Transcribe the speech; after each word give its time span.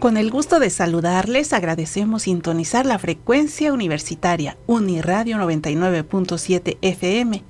Con 0.00 0.16
el 0.16 0.30
gusto 0.30 0.60
de 0.60 0.70
saludarles, 0.70 1.52
agradecemos 1.52 2.22
sintonizar 2.22 2.86
la 2.86 2.98
frecuencia 2.98 3.70
universitaria 3.70 4.56
Uniradio 4.66 5.36
99.7 5.36 6.78
FM. 6.80 7.44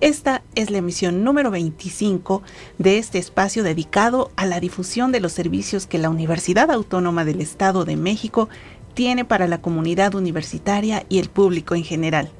Esta 0.00 0.42
es 0.54 0.70
la 0.70 0.78
emisión 0.78 1.24
número 1.24 1.50
25 1.50 2.42
de 2.78 2.96
este 2.96 3.18
espacio 3.18 3.62
dedicado 3.62 4.32
a 4.36 4.46
la 4.46 4.60
difusión 4.60 5.12
de 5.12 5.20
los 5.20 5.32
servicios 5.32 5.86
que 5.86 5.98
la 5.98 6.08
Universidad 6.08 6.70
Autónoma 6.70 7.26
del 7.26 7.42
Estado 7.42 7.84
de 7.84 7.96
México 7.96 8.48
tiene 8.94 9.26
para 9.26 9.46
la 9.46 9.60
comunidad 9.60 10.14
universitaria 10.14 11.04
y 11.10 11.18
el 11.18 11.28
público 11.28 11.74
en 11.74 11.84
general. 11.84 12.30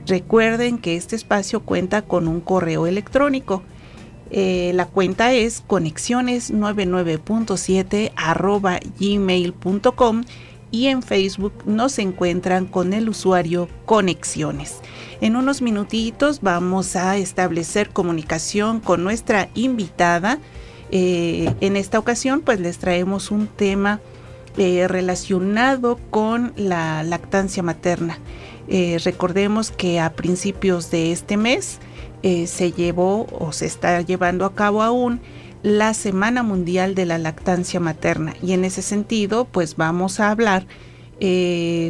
Recuerden 0.06 0.78
que 0.78 0.96
este 0.96 1.16
espacio 1.16 1.60
cuenta 1.60 2.00
con 2.02 2.28
un 2.28 2.40
correo 2.40 2.86
electrónico. 2.86 3.62
Eh, 4.30 4.70
la 4.74 4.86
cuenta 4.86 5.32
es 5.32 5.66
conexiones99.7 5.66 8.12
gmail.com 8.98 10.22
y 10.70 10.86
en 10.86 11.02
Facebook 11.02 11.52
nos 11.66 11.98
encuentran 11.98 12.66
con 12.66 12.92
el 12.92 13.08
usuario 13.08 13.68
Conexiones. 13.86 14.80
En 15.20 15.34
unos 15.36 15.62
minutitos 15.62 16.40
vamos 16.40 16.96
a 16.96 17.16
establecer 17.16 17.90
comunicación 17.90 18.80
con 18.80 19.02
nuestra 19.02 19.48
invitada 19.54 20.38
eh, 20.92 21.54
en 21.60 21.76
esta 21.76 21.98
ocasión 21.98 22.40
pues 22.40 22.60
les 22.60 22.78
traemos 22.78 23.30
un 23.30 23.46
tema 23.46 24.00
eh, 24.56 24.88
relacionado 24.88 25.98
con 26.10 26.52
la 26.56 27.02
lactancia 27.02 27.62
materna. 27.62 28.18
Eh, 28.68 28.98
recordemos 29.04 29.70
que 29.70 30.00
a 30.00 30.12
principios 30.12 30.90
de 30.90 31.12
este 31.12 31.36
mes 31.36 31.78
se 32.22 32.72
llevó 32.72 33.26
o 33.38 33.50
se 33.50 33.64
está 33.64 34.02
llevando 34.02 34.44
a 34.44 34.54
cabo 34.54 34.82
aún 34.82 35.22
la 35.62 35.94
Semana 35.94 36.42
Mundial 36.42 36.94
de 36.94 37.06
la 37.06 37.16
Lactancia 37.16 37.80
Materna 37.80 38.34
y 38.42 38.52
en 38.52 38.66
ese 38.66 38.82
sentido 38.82 39.46
pues 39.46 39.76
vamos 39.76 40.20
a 40.20 40.30
hablar 40.30 40.66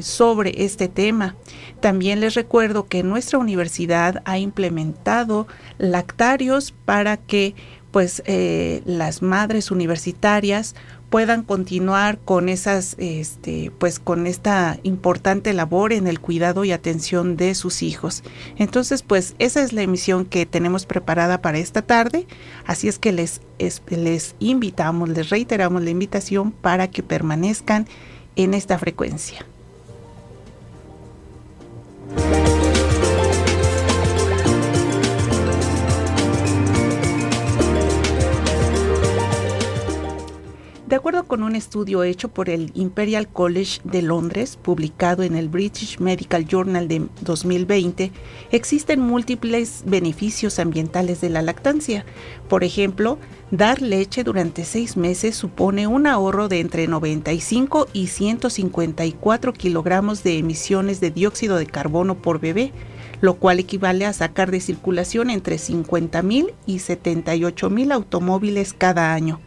sobre 0.03 0.65
este 0.65 0.87
tema. 0.87 1.35
También 1.81 2.21
les 2.21 2.35
recuerdo 2.35 2.87
que 2.87 3.03
nuestra 3.03 3.41
universidad 3.41 4.23
ha 4.25 4.39
implementado 4.39 5.49
lactarios 5.79 6.73
para 6.85 7.17
que 7.17 7.57
pues 7.91 8.23
eh, 8.27 8.83
las 8.85 9.23
madres 9.23 9.71
universitarias 9.71 10.75
puedan 11.11 11.43
continuar 11.43 12.19
con 12.19 12.49
esas 12.49 12.95
este 12.99 13.73
pues 13.79 13.99
con 13.99 14.27
esta 14.29 14.79
importante 14.85 15.53
labor 15.53 15.93
en 15.93 16.07
el 16.07 16.21
cuidado 16.21 16.65
y 16.65 16.73
atención 16.73 17.37
de 17.37 17.55
sus 17.55 17.83
hijos. 17.83 18.23
Entonces, 18.57 19.03
pues 19.03 19.35
esa 19.39 19.63
es 19.63 19.73
la 19.73 19.83
emisión 19.83 20.25
que 20.25 20.47
tenemos 20.47 20.87
preparada 20.87 21.43
para 21.43 21.59
esta 21.59 21.83
tarde, 21.83 22.27
así 22.65 22.89
es 22.89 22.99
que 22.99 23.13
les 23.13 23.41
les 23.89 24.37
invitamos, 24.39 25.09
les 25.09 25.29
reiteramos 25.29 25.83
la 25.83 25.91
invitación 25.91 26.53
para 26.53 26.89
que 26.89 27.03
permanezcan 27.03 27.87
en 28.37 28.55
esta 28.55 28.79
frecuencia. 28.79 29.45
De 40.91 40.97
acuerdo 40.97 41.23
con 41.23 41.45
un 41.45 41.55
estudio 41.55 42.03
hecho 42.03 42.31
por 42.31 42.51
el 42.51 42.73
Imperial 42.75 43.29
College 43.29 43.81
de 43.85 44.03
Londres, 44.03 44.59
publicado 44.61 45.23
en 45.23 45.37
el 45.37 45.49
British 45.49 46.01
Medical 46.01 46.49
Journal 46.49 46.89
de 46.89 47.07
2020, 47.21 48.11
existen 48.51 48.99
múltiples 48.99 49.85
beneficios 49.87 50.59
ambientales 50.59 51.21
de 51.21 51.31
la 51.31 51.43
lactancia. 51.43 52.05
Por 52.49 52.65
ejemplo, 52.65 53.19
dar 53.53 53.81
leche 53.81 54.25
durante 54.25 54.65
seis 54.65 54.97
meses 54.97 55.37
supone 55.37 55.87
un 55.87 56.09
ahorro 56.09 56.49
de 56.49 56.59
entre 56.59 56.89
95 56.89 57.87
y 57.93 58.09
154 58.09 59.53
kilogramos 59.53 60.25
de 60.25 60.39
emisiones 60.39 61.01
de 61.01 61.13
dióxido 61.13 61.57
de 61.57 61.67
carbono 61.67 62.21
por 62.21 62.41
bebé, 62.41 62.73
lo 63.21 63.35
cual 63.35 63.61
equivale 63.61 64.07
a 64.07 64.13
sacar 64.13 64.51
de 64.51 64.59
circulación 64.59 65.31
entre 65.31 65.59
50 65.59 66.21
mil 66.23 66.53
y 66.67 66.81
78 66.81 67.71
mil 67.71 67.93
automóviles 67.93 68.73
cada 68.73 69.15
año. 69.15 69.41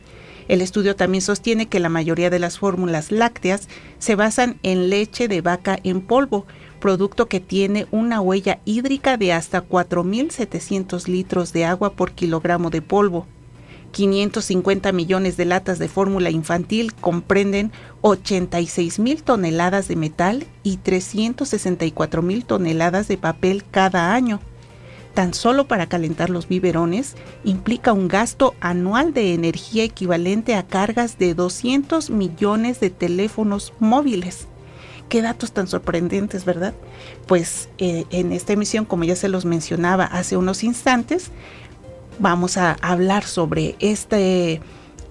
El 0.48 0.62
estudio 0.62 0.96
también 0.96 1.22
sostiene 1.22 1.68
que 1.68 1.80
la 1.80 1.90
mayoría 1.90 2.30
de 2.30 2.40
las 2.40 2.60
fórmulas 2.60 3.12
lácteas 3.12 3.68
se 4.00 4.16
basan 4.16 4.58
en 4.64 4.90
leche 4.90 5.28
de 5.28 5.42
vaca 5.42 5.80
en 5.84 6.02
polvo, 6.02 6.46
producto 6.80 7.28
que 7.28 7.40
tiene 7.40 7.88
una 7.92 8.20
huella 8.20 8.60
hídrica 8.66 9.18
de 9.18 9.34
hasta 9.34 9.68
4.700 9.68 11.08
litros 11.08 11.54
de 11.54 11.66
agua 11.66 11.94
por 11.94 12.12
kilogramo 12.12 12.70
de 12.70 12.82
polvo. 12.82 13.26
550 13.92 14.92
millones 14.92 15.38
de 15.38 15.46
latas 15.46 15.78
de 15.78 15.88
fórmula 15.88 16.32
infantil 16.32 16.94
comprenden 16.94 17.72
86 18.02 19.00
mil 19.00 19.22
toneladas 19.24 19.88
de 19.88 19.96
metal 19.96 20.48
y 20.64 20.78
364 20.78 22.22
mil 22.24 22.44
toneladas 22.44 23.08
de 23.08 23.18
papel 23.18 23.64
cada 23.70 24.16
año 24.16 24.42
tan 25.14 25.34
solo 25.34 25.68
para 25.68 25.88
calentar 25.88 26.30
los 26.30 26.48
biberones 26.48 27.16
implica 27.44 27.94
un 27.94 28.08
gasto 28.08 28.56
anual 28.60 29.14
de 29.14 29.34
energía 29.34 29.84
equivalente 29.84 30.56
a 30.56 30.64
cargas 30.64 31.18
de 31.18 31.34
200 31.34 32.10
millones 32.10 32.80
de 32.80 32.90
teléfonos 32.90 33.74
móviles. 33.80 34.48
Qué 35.10 35.22
datos 35.22 35.52
tan 35.52 35.68
sorprendentes, 35.68 36.46
¿verdad? 36.46 36.74
Pues 37.28 37.70
eh, 37.78 38.06
en 38.10 38.32
esta 38.32 38.54
emisión, 38.54 38.86
como 38.86 39.04
ya 39.04 39.16
se 39.16 39.30
los 39.30 39.46
mencionaba 39.46 40.06
hace 40.06 40.38
unos 40.38 40.64
instantes, 40.64 41.30
vamos 42.18 42.58
a 42.58 42.78
hablar 42.82 43.24
sobre 43.24 43.76
este, 43.80 44.62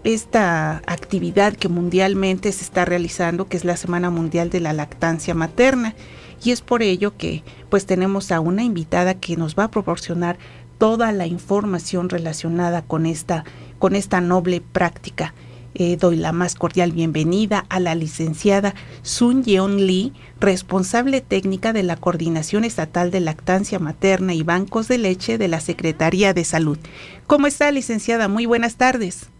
esta 0.02 0.78
actividad 0.86 1.54
que 1.54 1.68
mundialmente 1.68 2.50
se 2.50 2.64
está 2.64 2.84
realizando, 2.84 3.46
que 3.46 3.56
es 3.56 3.64
la 3.64 3.76
Semana 3.76 4.10
Mundial 4.10 4.50
de 4.50 4.60
la 4.60 4.72
Lactancia 4.72 5.34
Materna 5.34 5.94
y 6.44 6.50
es 6.50 6.60
por 6.60 6.82
ello 6.82 7.16
que 7.16 7.42
pues 7.70 7.86
tenemos 7.86 8.32
a 8.32 8.40
una 8.40 8.62
invitada 8.62 9.14
que 9.14 9.36
nos 9.36 9.56
va 9.56 9.64
a 9.64 9.70
proporcionar 9.70 10.38
toda 10.78 11.12
la 11.12 11.26
información 11.26 12.08
relacionada 12.08 12.82
con 12.82 13.06
esta, 13.06 13.44
con 13.78 13.94
esta 13.94 14.20
noble 14.20 14.60
práctica. 14.60 15.34
Eh, 15.74 15.96
doy 15.96 16.16
la 16.16 16.32
más 16.32 16.54
cordial 16.54 16.92
bienvenida 16.92 17.64
a 17.70 17.80
la 17.80 17.94
licenciada 17.94 18.74
Sun 19.02 19.42
Yeon 19.42 19.86
Lee, 19.86 20.12
responsable 20.38 21.22
técnica 21.22 21.72
de 21.72 21.82
la 21.82 21.96
Coordinación 21.96 22.64
Estatal 22.64 23.10
de 23.10 23.20
Lactancia 23.20 23.78
Materna 23.78 24.34
y 24.34 24.42
Bancos 24.42 24.88
de 24.88 24.98
Leche 24.98 25.38
de 25.38 25.48
la 25.48 25.60
Secretaría 25.60 26.34
de 26.34 26.44
Salud. 26.44 26.78
¿Cómo 27.26 27.46
está, 27.46 27.70
licenciada? 27.70 28.28
Muy 28.28 28.44
buenas 28.44 28.76
tardes. 28.76 29.31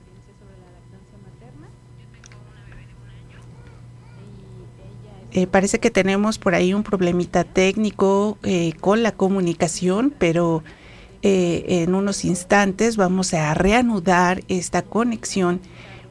Eh, 5.35 5.47
parece 5.47 5.81
que 5.81 5.91
tenemos 5.91 6.39
por 6.39 6.55
ahí 6.55 6.75
un 6.75 6.83
problemita 6.83 7.45
técnico 7.45 8.37
eh, 8.43 8.75
con 8.81 9.03
la 9.03 9.13
comunicación, 9.13 10.13
pero 10.19 10.63
eh, 11.23 11.65
en 11.83 11.95
unos 11.95 12.27
instantes 12.27 12.97
vamos 12.97 13.33
a 13.33 13.55
reanudar 13.55 14.43
esta 14.49 14.83
conexión 14.83 15.61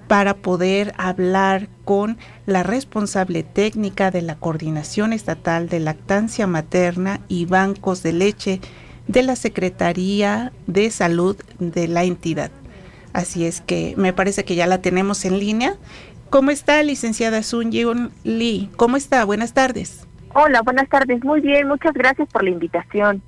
para 0.07 0.37
poder 0.37 0.93
hablar 0.97 1.69
con 1.85 2.17
la 2.47 2.63
responsable 2.63 3.43
técnica 3.43 4.09
de 4.09 4.23
la 4.23 4.39
Coordinación 4.39 5.13
Estatal 5.13 5.69
de 5.69 5.79
Lactancia 5.79 6.47
Materna 6.47 7.21
y 7.27 7.45
Bancos 7.45 8.01
de 8.01 8.13
Leche 8.13 8.59
de 9.07 9.21
la 9.21 9.35
Secretaría 9.35 10.51
de 10.65 10.89
Salud 10.89 11.37
de 11.59 11.87
la 11.87 12.03
entidad. 12.05 12.51
Así 13.13 13.45
es 13.45 13.61
que 13.61 13.93
me 13.97 14.13
parece 14.13 14.45
que 14.45 14.55
ya 14.55 14.67
la 14.67 14.81
tenemos 14.81 15.25
en 15.25 15.39
línea. 15.39 15.75
¿Cómo 16.31 16.49
está, 16.49 16.81
licenciada 16.81 17.43
Sun 17.43 17.73
Yeon 17.73 18.09
Lee? 18.23 18.69
¿Cómo 18.77 18.95
está? 18.95 19.25
Buenas 19.25 19.53
tardes. 19.53 20.07
Hola, 20.33 20.61
buenas 20.61 20.87
tardes. 20.87 21.21
Muy 21.25 21.41
bien, 21.41 21.67
muchas 21.67 21.91
gracias 21.91 22.29
por 22.29 22.45
la 22.45 22.51
invitación. 22.51 23.21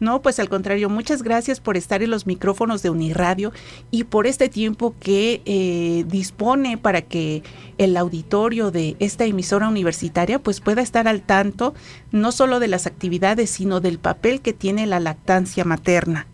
No, 0.00 0.20
pues 0.20 0.40
al 0.40 0.48
contrario, 0.48 0.90
muchas 0.90 1.22
gracias 1.22 1.60
por 1.60 1.76
estar 1.76 2.02
en 2.02 2.10
los 2.10 2.26
micrófonos 2.26 2.82
de 2.82 2.90
Uniradio 2.90 3.52
y 3.92 4.02
por 4.02 4.26
este 4.26 4.48
tiempo 4.48 4.96
que 4.98 5.42
eh, 5.44 6.02
dispone 6.08 6.76
para 6.76 7.02
que 7.02 7.44
el 7.78 7.96
auditorio 7.96 8.72
de 8.72 8.96
esta 8.98 9.26
emisora 9.26 9.68
universitaria 9.68 10.40
pues 10.40 10.60
pueda 10.60 10.82
estar 10.82 11.06
al 11.06 11.22
tanto 11.22 11.72
no 12.10 12.32
solo 12.32 12.58
de 12.58 12.66
las 12.66 12.88
actividades, 12.88 13.48
sino 13.48 13.78
del 13.78 14.00
papel 14.00 14.40
que 14.40 14.52
tiene 14.52 14.88
la 14.88 14.98
lactancia 14.98 15.64
materna. 15.64 16.26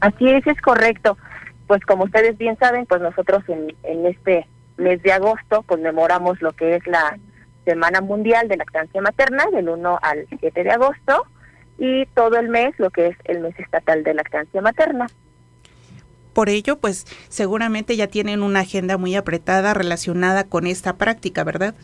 Así 0.00 0.28
es, 0.28 0.44
es 0.44 0.60
correcto. 0.60 1.16
Pues 1.68 1.84
como 1.84 2.04
ustedes 2.04 2.36
bien 2.36 2.58
saben, 2.58 2.86
pues 2.86 3.00
nosotros 3.00 3.44
en, 3.48 3.72
en 3.84 4.06
este 4.06 4.48
mes 4.76 5.00
de 5.02 5.12
agosto 5.12 5.62
conmemoramos 5.62 6.42
lo 6.42 6.52
que 6.52 6.74
es 6.74 6.86
la 6.86 7.16
Semana 7.64 8.00
Mundial 8.00 8.48
de 8.48 8.56
Lactancia 8.56 9.00
Materna 9.00 9.44
del 9.52 9.68
1 9.68 9.98
al 10.02 10.26
7 10.40 10.64
de 10.64 10.70
agosto 10.70 11.26
y 11.78 12.06
todo 12.06 12.38
el 12.38 12.48
mes 12.48 12.74
lo 12.78 12.90
que 12.90 13.08
es 13.08 13.16
el 13.24 13.40
mes 13.40 13.58
estatal 13.58 14.02
de 14.02 14.14
lactancia 14.14 14.60
materna. 14.60 15.06
Por 16.32 16.48
ello, 16.48 16.78
pues 16.78 17.04
seguramente 17.28 17.96
ya 17.96 18.08
tienen 18.08 18.42
una 18.42 18.60
agenda 18.60 18.96
muy 18.96 19.14
apretada 19.16 19.74
relacionada 19.74 20.44
con 20.44 20.66
esta 20.66 20.96
práctica, 20.96 21.44
¿verdad? 21.44 21.74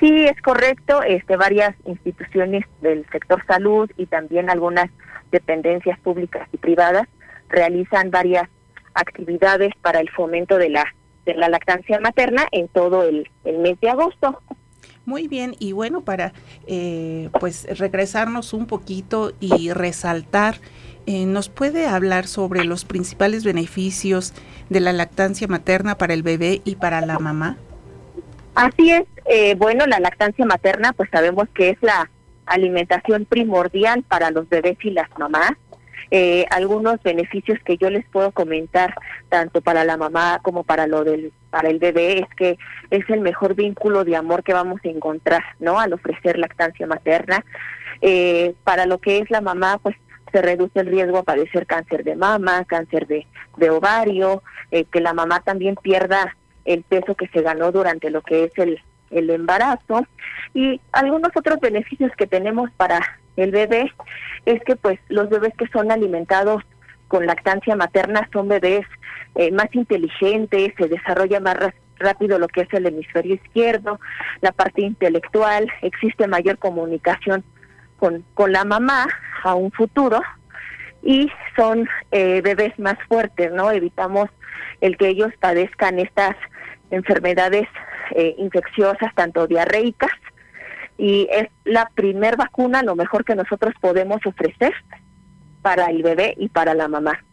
Sí, 0.00 0.26
es 0.26 0.40
correcto. 0.42 1.02
Este, 1.02 1.36
varias 1.36 1.74
instituciones 1.84 2.64
del 2.80 3.06
sector 3.12 3.44
salud 3.46 3.90
y 3.96 4.06
también 4.06 4.50
algunas 4.50 4.90
dependencias 5.30 5.98
públicas 6.00 6.48
y 6.52 6.56
privadas 6.56 7.06
realizan 7.48 8.10
varias 8.10 8.48
actividades 8.94 9.72
para 9.82 10.00
el 10.00 10.10
fomento 10.10 10.58
de 10.58 10.70
la 10.70 10.84
de 11.26 11.34
la 11.34 11.48
lactancia 11.48 12.00
materna 12.00 12.46
en 12.50 12.68
todo 12.68 13.02
el, 13.02 13.28
el 13.44 13.58
mes 13.58 13.78
de 13.80 13.90
agosto. 13.90 14.40
Muy 15.04 15.28
bien, 15.28 15.54
y 15.58 15.72
bueno, 15.72 16.02
para 16.02 16.32
eh, 16.66 17.30
pues 17.40 17.66
regresarnos 17.78 18.52
un 18.52 18.66
poquito 18.66 19.32
y 19.40 19.72
resaltar, 19.72 20.56
eh, 21.06 21.26
¿nos 21.26 21.48
puede 21.48 21.86
hablar 21.86 22.26
sobre 22.26 22.64
los 22.64 22.84
principales 22.84 23.44
beneficios 23.44 24.34
de 24.68 24.80
la 24.80 24.92
lactancia 24.92 25.48
materna 25.48 25.96
para 25.96 26.14
el 26.14 26.22
bebé 26.22 26.60
y 26.64 26.76
para 26.76 27.00
la 27.00 27.18
mamá? 27.18 27.56
Así 28.54 28.90
es, 28.90 29.04
eh, 29.26 29.54
bueno, 29.56 29.86
la 29.86 30.00
lactancia 30.00 30.44
materna, 30.44 30.92
pues 30.92 31.08
sabemos 31.10 31.48
que 31.54 31.70
es 31.70 31.78
la 31.80 32.10
alimentación 32.46 33.24
primordial 33.24 34.02
para 34.02 34.30
los 34.30 34.48
bebés 34.48 34.76
y 34.84 34.90
las 34.90 35.08
mamás. 35.18 35.52
Eh, 36.10 36.44
algunos 36.50 37.02
beneficios 37.02 37.58
que 37.64 37.76
yo 37.76 37.90
les 37.90 38.04
puedo 38.06 38.32
comentar 38.32 38.94
tanto 39.28 39.60
para 39.60 39.84
la 39.84 39.96
mamá 39.96 40.40
como 40.42 40.64
para 40.64 40.86
lo 40.86 41.04
del 41.04 41.32
para 41.50 41.68
el 41.68 41.78
bebé 41.78 42.20
es 42.20 42.34
que 42.36 42.58
es 42.90 43.08
el 43.10 43.20
mejor 43.20 43.54
vínculo 43.54 44.04
de 44.04 44.16
amor 44.16 44.42
que 44.42 44.52
vamos 44.52 44.80
a 44.84 44.88
encontrar 44.88 45.42
no 45.58 45.80
al 45.80 45.92
ofrecer 45.92 46.38
lactancia 46.38 46.86
materna. 46.86 47.44
Eh, 48.00 48.54
para 48.64 48.86
lo 48.86 48.98
que 48.98 49.18
es 49.18 49.30
la 49.30 49.40
mamá 49.40 49.78
pues 49.82 49.96
se 50.32 50.42
reduce 50.42 50.80
el 50.80 50.86
riesgo 50.86 51.18
a 51.18 51.22
padecer 51.24 51.66
cáncer 51.66 52.04
de 52.04 52.14
mama 52.16 52.64
cáncer 52.64 53.06
de, 53.06 53.26
de 53.56 53.70
ovario 53.70 54.42
eh, 54.70 54.84
que 54.84 55.00
la 55.00 55.12
mamá 55.12 55.40
también 55.40 55.74
pierda 55.74 56.36
el 56.64 56.82
peso 56.82 57.14
que 57.14 57.28
se 57.28 57.42
ganó 57.42 57.72
durante 57.72 58.10
lo 58.10 58.22
que 58.22 58.44
es 58.44 58.58
el 58.58 58.80
el 59.10 59.30
embarazo. 59.30 60.06
Y 60.54 60.80
algunos 60.92 61.30
otros 61.34 61.60
beneficios 61.60 62.12
que 62.16 62.26
tenemos 62.26 62.70
para 62.72 63.00
el 63.40 63.50
bebé 63.50 63.92
es 64.46 64.62
que 64.64 64.76
pues 64.76 64.98
los 65.08 65.28
bebés 65.28 65.52
que 65.56 65.66
son 65.68 65.90
alimentados 65.90 66.62
con 67.08 67.26
lactancia 67.26 67.74
materna 67.76 68.28
son 68.32 68.48
bebés 68.48 68.86
eh, 69.34 69.50
más 69.50 69.68
inteligentes, 69.72 70.72
se 70.78 70.88
desarrolla 70.88 71.40
más 71.40 71.56
rápido 71.98 72.38
lo 72.38 72.48
que 72.48 72.62
es 72.62 72.72
el 72.72 72.86
hemisferio 72.86 73.34
izquierdo, 73.34 74.00
la 74.40 74.52
parte 74.52 74.82
intelectual, 74.82 75.70
existe 75.82 76.26
mayor 76.26 76.58
comunicación 76.58 77.44
con, 77.98 78.24
con 78.34 78.52
la 78.52 78.64
mamá 78.64 79.06
a 79.42 79.54
un 79.54 79.70
futuro 79.72 80.20
y 81.02 81.30
son 81.56 81.88
eh, 82.10 82.40
bebés 82.42 82.78
más 82.78 82.96
fuertes, 83.08 83.52
¿no? 83.52 83.70
Evitamos 83.70 84.28
el 84.80 84.96
que 84.96 85.08
ellos 85.08 85.32
padezcan 85.40 85.98
estas 85.98 86.36
enfermedades 86.90 87.68
eh, 88.12 88.34
infecciosas, 88.38 89.14
tanto 89.14 89.46
diarreicas 89.46 90.10
y 91.00 91.26
es 91.32 91.48
la 91.64 91.88
primer 91.94 92.36
vacuna 92.36 92.82
lo 92.82 92.94
mejor 92.94 93.24
que 93.24 93.34
nosotros 93.34 93.72
podemos 93.80 94.20
ofrecer 94.26 94.74
para 95.62 95.86
el 95.86 96.02
bebé 96.02 96.34
y 96.36 96.50
para 96.50 96.74
la 96.74 96.88
mamá. 96.88 97.24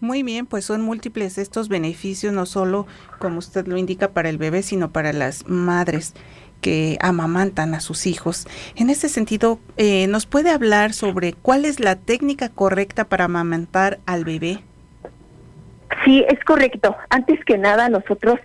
Muy 0.00 0.24
bien, 0.24 0.46
pues 0.46 0.64
son 0.64 0.82
múltiples 0.82 1.38
estos 1.38 1.68
beneficios, 1.68 2.32
no 2.32 2.44
solo, 2.44 2.88
como 3.20 3.38
usted 3.38 3.68
lo 3.68 3.76
indica, 3.76 4.08
para 4.08 4.28
el 4.28 4.36
bebé, 4.36 4.62
sino 4.62 4.90
para 4.90 5.12
las 5.12 5.46
madres 5.46 6.14
que 6.60 6.98
amamantan 7.00 7.72
a 7.74 7.80
sus 7.80 8.04
hijos. 8.06 8.48
En 8.74 8.90
ese 8.90 9.08
sentido, 9.08 9.60
eh, 9.76 10.08
¿nos 10.08 10.26
puede 10.26 10.50
hablar 10.50 10.92
sobre 10.92 11.34
cuál 11.34 11.66
es 11.66 11.78
la 11.78 11.94
técnica 11.94 12.48
correcta 12.48 13.04
para 13.04 13.26
amamantar 13.26 14.00
al 14.06 14.24
bebé? 14.24 14.58
Sí, 16.04 16.24
es 16.28 16.42
correcto. 16.44 16.96
Antes 17.10 17.44
que 17.44 17.58
nada, 17.58 17.88
nosotros 17.88 18.40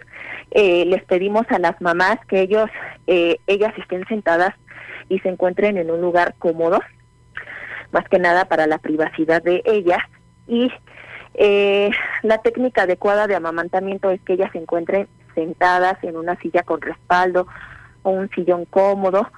eh, 0.51 0.85
les 0.85 1.03
pedimos 1.03 1.45
a 1.49 1.59
las 1.59 1.79
mamás 1.81 2.17
que 2.27 2.41
ellos, 2.41 2.69
eh, 3.07 3.37
ellas 3.47 3.73
estén 3.77 4.05
sentadas 4.07 4.53
y 5.09 5.19
se 5.19 5.29
encuentren 5.29 5.77
en 5.77 5.91
un 5.91 6.01
lugar 6.01 6.35
cómodo, 6.39 6.79
más 7.91 8.07
que 8.09 8.19
nada 8.19 8.45
para 8.45 8.67
la 8.67 8.77
privacidad 8.77 9.41
de 9.41 9.61
ellas. 9.65 9.99
Y 10.47 10.71
eh, 11.35 11.91
la 12.21 12.39
técnica 12.39 12.83
adecuada 12.83 13.27
de 13.27 13.35
amamantamiento 13.35 14.11
es 14.11 14.21
que 14.21 14.33
ellas 14.33 14.51
se 14.51 14.59
encuentren 14.59 15.07
sentadas 15.35 16.03
en 16.03 16.17
una 16.17 16.37
silla 16.39 16.63
con 16.63 16.81
respaldo 16.81 17.47
o 18.03 18.11
un 18.11 18.29
sillón 18.31 18.65
cómodo, 18.65 19.31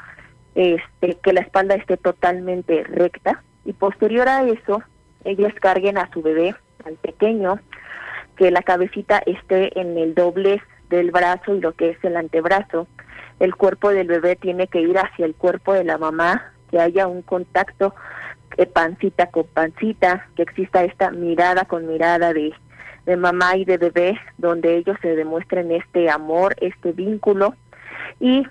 este, 0.55 1.17
que 1.21 1.33
la 1.33 1.41
espalda 1.41 1.75
esté 1.75 1.97
totalmente 1.97 2.83
recta 2.83 3.43
y 3.65 3.73
posterior 3.73 4.27
a 4.27 4.43
eso 4.43 4.81
ellas 5.25 5.53
carguen 5.59 5.97
a 5.97 6.09
su 6.13 6.21
bebé, 6.21 6.55
al 6.85 6.93
pequeño, 6.95 7.59
que 8.37 8.51
la 8.51 8.61
cabecita 8.61 9.21
esté 9.25 9.77
en 9.79 9.97
el 9.97 10.13
doblez 10.13 10.61
del 10.95 11.11
brazo 11.11 11.55
y 11.55 11.61
lo 11.61 11.73
que 11.73 11.91
es 11.91 12.03
el 12.03 12.17
antebrazo. 12.17 12.87
El 13.39 13.55
cuerpo 13.55 13.89
del 13.89 14.07
bebé 14.07 14.35
tiene 14.35 14.67
que 14.67 14.81
ir 14.81 14.97
hacia 14.97 15.25
el 15.25 15.35
cuerpo 15.35 15.73
de 15.73 15.83
la 15.83 15.97
mamá, 15.97 16.53
que 16.71 16.79
haya 16.79 17.07
un 17.07 17.21
contacto 17.21 17.93
de 18.57 18.65
pancita 18.65 19.27
con 19.27 19.45
pancita, 19.47 20.27
que 20.35 20.43
exista 20.43 20.83
esta 20.83 21.11
mirada 21.11 21.65
con 21.65 21.87
mirada 21.87 22.33
de, 22.33 22.53
de 23.05 23.17
mamá 23.17 23.57
y 23.57 23.65
de 23.65 23.77
bebé, 23.77 24.19
donde 24.37 24.77
ellos 24.77 24.97
se 25.01 25.15
demuestren 25.15 25.71
este 25.71 26.09
amor, 26.09 26.55
este 26.61 26.91
vínculo 26.93 27.55
y 28.19 28.47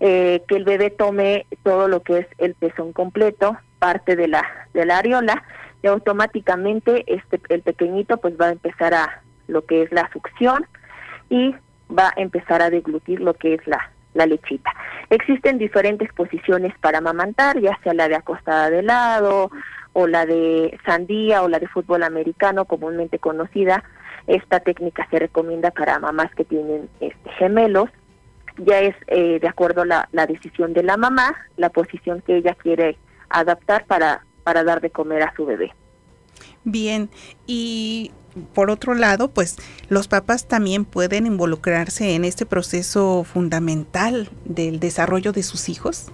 eh, 0.00 0.42
que 0.46 0.56
el 0.56 0.64
bebé 0.64 0.90
tome 0.90 1.46
todo 1.62 1.88
lo 1.88 2.02
que 2.02 2.18
es 2.18 2.26
el 2.38 2.54
pezón 2.54 2.92
completo, 2.92 3.56
parte 3.78 4.16
de 4.16 4.28
la 4.28 4.42
de 4.74 4.84
la 4.84 4.98
areola 4.98 5.42
y 5.82 5.86
automáticamente 5.86 7.04
este 7.06 7.40
el 7.48 7.62
pequeñito 7.62 8.18
pues 8.18 8.34
va 8.38 8.46
a 8.46 8.52
empezar 8.52 8.94
a 8.94 9.22
lo 9.48 9.64
que 9.64 9.82
es 9.82 9.92
la 9.92 10.10
succión 10.12 10.66
y 11.30 11.54
va 11.90 12.08
a 12.08 12.20
empezar 12.20 12.62
a 12.62 12.70
deglutir 12.70 13.20
lo 13.20 13.34
que 13.34 13.54
es 13.54 13.66
la, 13.66 13.90
la 14.14 14.26
lechita. 14.26 14.70
Existen 15.10 15.58
diferentes 15.58 16.12
posiciones 16.12 16.76
para 16.80 16.98
amamantar, 16.98 17.60
ya 17.60 17.78
sea 17.82 17.94
la 17.94 18.08
de 18.08 18.16
acostada 18.16 18.70
de 18.70 18.82
lado 18.82 19.50
o 19.92 20.06
la 20.06 20.26
de 20.26 20.78
sandía 20.84 21.42
o 21.42 21.48
la 21.48 21.58
de 21.58 21.68
fútbol 21.68 22.02
americano 22.02 22.64
comúnmente 22.64 23.18
conocida. 23.18 23.84
Esta 24.26 24.60
técnica 24.60 25.06
se 25.10 25.18
recomienda 25.18 25.70
para 25.70 25.98
mamás 25.98 26.34
que 26.34 26.44
tienen 26.44 26.88
este, 27.00 27.30
gemelos. 27.38 27.88
Ya 28.58 28.80
es 28.80 28.96
eh, 29.06 29.38
de 29.38 29.48
acuerdo 29.48 29.82
a 29.82 29.86
la, 29.86 30.08
la 30.12 30.26
decisión 30.26 30.72
de 30.72 30.82
la 30.82 30.96
mamá, 30.96 31.34
la 31.56 31.70
posición 31.70 32.22
que 32.22 32.36
ella 32.36 32.54
quiere 32.54 32.96
adaptar 33.28 33.84
para, 33.84 34.24
para 34.42 34.64
dar 34.64 34.80
de 34.80 34.90
comer 34.90 35.22
a 35.22 35.34
su 35.36 35.44
bebé. 35.44 35.72
Bien, 36.64 37.08
y 37.46 38.12
por 38.54 38.70
otro 38.70 38.94
lado, 38.94 39.28
pues 39.28 39.56
los 39.88 40.08
papás 40.08 40.46
también 40.46 40.84
pueden 40.84 41.26
involucrarse 41.26 42.14
en 42.14 42.24
este 42.24 42.46
proceso 42.46 43.24
fundamental 43.24 44.28
del 44.44 44.80
desarrollo 44.80 45.32
de 45.32 45.42
sus 45.42 45.68
hijos. 45.68 46.10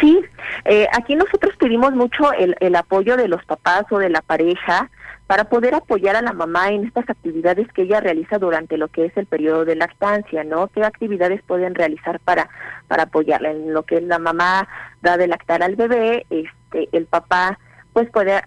Sí, 0.00 0.20
eh, 0.64 0.86
aquí 0.92 1.16
nosotros 1.16 1.54
pedimos 1.58 1.92
mucho 1.92 2.32
el, 2.32 2.56
el 2.60 2.76
apoyo 2.76 3.16
de 3.16 3.26
los 3.26 3.44
papás 3.44 3.84
o 3.90 3.98
de 3.98 4.10
la 4.10 4.22
pareja 4.22 4.90
para 5.26 5.44
poder 5.44 5.74
apoyar 5.74 6.14
a 6.14 6.22
la 6.22 6.32
mamá 6.32 6.68
en 6.68 6.84
estas 6.84 7.08
actividades 7.08 7.66
que 7.72 7.82
ella 7.82 8.00
realiza 8.00 8.38
durante 8.38 8.76
lo 8.76 8.88
que 8.88 9.06
es 9.06 9.16
el 9.16 9.26
periodo 9.26 9.64
de 9.64 9.76
lactancia, 9.76 10.44
¿no? 10.44 10.68
¿Qué 10.68 10.84
actividades 10.84 11.42
pueden 11.42 11.74
realizar 11.74 12.20
para 12.20 12.50
para 12.86 13.04
apoyarla 13.04 13.50
en 13.50 13.72
lo 13.72 13.84
que 13.84 14.00
la 14.00 14.18
mamá 14.18 14.68
da 15.00 15.16
de 15.16 15.28
lactar 15.28 15.62
al 15.62 15.74
bebé? 15.74 16.26
Este, 16.28 16.88
el 16.92 17.06
papá 17.06 17.58
pues 17.92 18.10
puede 18.10 18.42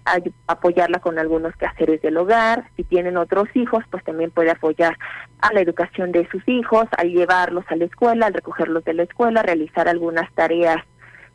apoyarla 0.46 0.98
con 0.98 1.18
algunos 1.18 1.54
quehaceres 1.56 2.02
del 2.02 2.16
hogar, 2.16 2.68
si 2.76 2.82
tienen 2.82 3.16
otros 3.16 3.48
hijos, 3.54 3.84
pues 3.90 4.02
también 4.02 4.30
puede 4.30 4.50
apoyar 4.50 4.98
a 5.40 5.52
la 5.52 5.60
educación 5.60 6.10
de 6.10 6.28
sus 6.30 6.42
hijos, 6.48 6.86
al 6.96 7.12
llevarlos 7.12 7.64
a 7.68 7.76
la 7.76 7.84
escuela, 7.84 8.26
al 8.26 8.34
recogerlos 8.34 8.84
de 8.84 8.94
la 8.94 9.04
escuela, 9.04 9.42
realizar 9.42 9.88
algunas 9.88 10.32
tareas 10.34 10.78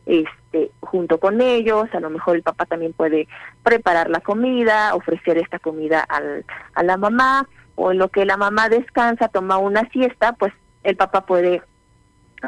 este 0.04 0.72
junto 0.80 1.18
con 1.20 1.40
ellos, 1.40 1.86
a 1.92 2.00
lo 2.00 2.10
mejor 2.10 2.36
el 2.36 2.42
papá 2.42 2.66
también 2.66 2.92
puede 2.92 3.28
preparar 3.62 4.10
la 4.10 4.20
comida, 4.20 4.94
ofrecer 4.94 5.38
esta 5.38 5.58
comida 5.58 6.00
al, 6.00 6.44
a 6.74 6.82
la 6.82 6.96
mamá, 6.96 7.48
o 7.76 7.92
en 7.92 7.98
lo 7.98 8.08
que 8.08 8.26
la 8.26 8.36
mamá 8.36 8.68
descansa, 8.68 9.28
toma 9.28 9.58
una 9.58 9.88
siesta, 9.90 10.32
pues 10.34 10.52
el 10.82 10.96
papá 10.96 11.24
puede 11.24 11.62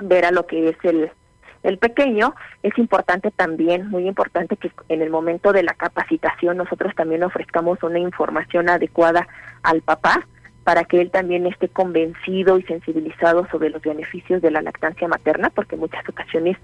ver 0.02 0.25
a 0.25 0.33
lo 0.33 0.47
que 0.47 0.71
es 0.71 0.76
el, 0.83 1.11
el 1.64 1.78
pequeño, 1.78 2.35
es 2.62 2.76
importante 2.78 3.30
también, 3.30 3.88
muy 3.88 4.06
importante 4.06 4.56
que 4.56 4.71
en 4.90 5.00
el 5.02 5.11
momento 5.11 5.52
de 5.52 5.62
la 5.62 5.73
capacitación 5.73 6.59
nosotros 6.59 6.94
también 6.94 7.25
ofrezcamos 7.25 7.83
una 7.83 7.99
información 7.99 8.68
adecuada 8.68 9.26
al 9.62 9.80
papá 9.80 10.26
para 10.62 10.85
que 10.85 11.00
él 11.00 11.11
también 11.11 11.47
esté 11.47 11.68
convencido 11.68 12.59
y 12.59 12.62
sensibilizado 12.64 13.47
sobre 13.50 13.71
los 13.71 13.83
beneficios 13.83 14.42
de 14.42 14.50
la 14.50 14.62
lactancia 14.62 15.09
materna, 15.09 15.50
porque 15.50 15.76
muchas 15.76 16.06
ocasiones 16.09 16.56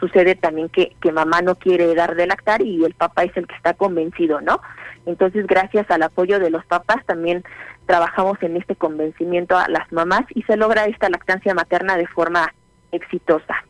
sucede 0.00 0.34
también 0.34 0.70
que, 0.70 0.96
que 1.00 1.12
mamá 1.12 1.42
no 1.42 1.54
quiere 1.54 1.94
dar 1.94 2.14
de 2.14 2.26
lactar 2.26 2.62
y 2.62 2.82
el 2.84 2.94
papá 2.94 3.24
es 3.24 3.36
el 3.36 3.46
que 3.46 3.56
está 3.56 3.74
convencido, 3.74 4.40
¿no? 4.40 4.60
Entonces, 5.04 5.46
gracias 5.46 5.90
al 5.90 6.02
apoyo 6.02 6.38
de 6.38 6.50
los 6.50 6.64
papás, 6.66 7.04
también 7.06 7.44
trabajamos 7.86 8.42
en 8.42 8.56
este 8.56 8.74
convencimiento 8.74 9.56
a 9.56 9.68
las 9.68 9.90
mamás 9.92 10.24
y 10.34 10.42
se 10.42 10.56
logra 10.56 10.86
esta 10.86 11.10
lactancia 11.10 11.54
materna 11.54 11.96
de 11.96 12.06
forma 12.06 12.52
exitosa. 12.92 13.64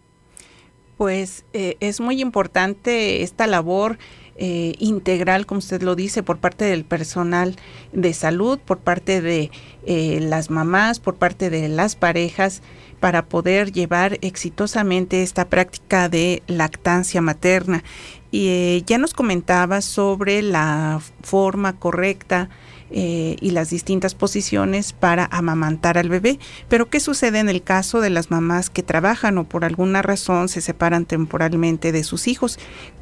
Pues 0.97 1.45
eh, 1.53 1.77
es 1.81 2.01
muy 2.01 2.23
importante 2.23 3.23
esta 3.23 3.47
labor 3.47 3.99
eh, 4.37 4.75
integral, 4.79 5.45
como 5.45 5.59
usted 5.59 5.83
lo 5.83 5.95
dice, 5.95 6.23
por 6.23 6.39
parte 6.39 6.65
del 6.65 6.85
personal 6.85 7.57
de 7.93 8.15
salud, 8.15 8.59
por 8.59 8.79
parte 8.79 9.21
de 9.21 9.51
eh, 9.85 10.21
las 10.23 10.51
mamás, 10.51 10.99
por 11.01 11.17
parte 11.17 11.51
de 11.51 11.69
las 11.69 11.97
parejas, 11.97 12.63
para 13.01 13.27
poder 13.27 13.73
llevar 13.73 14.19
exitosamente 14.23 15.23
esta 15.23 15.49
práctica 15.49 16.09
de 16.09 16.43
lactancia 16.47 17.21
materna. 17.21 17.85
Y 18.31 18.83
ya 18.87 18.97
nos 18.97 19.13
comentaba 19.13 19.83
sobre 19.83 20.41
la 20.41 21.01
forma 21.23 21.79
correcta 21.79 22.49
eh, 22.91 23.37
y 23.41 23.51
las 23.51 23.71
distintas 23.71 24.15
posiciones 24.15 24.93
para 24.93 25.29
amamantar 25.33 25.99
al 25.99 26.09
bebé. 26.09 26.39
Pero 26.69 26.89
¿qué 26.89 27.01
sucede 27.01 27.39
en 27.39 27.49
el 27.49 27.63
caso 27.63 28.01
de 28.01 28.11
las 28.11 28.31
mamás 28.31 28.71
que 28.71 28.83
trabajan 28.83 29.39
o 29.39 29.45
por 29.45 29.65
alguna 29.65 30.03
razón 30.03 30.49
se 30.49 30.61
separan 30.61 31.05
temporalmente 31.05 31.93
de 31.93 32.05
sus 32.05 32.29
hijos? 32.29 32.59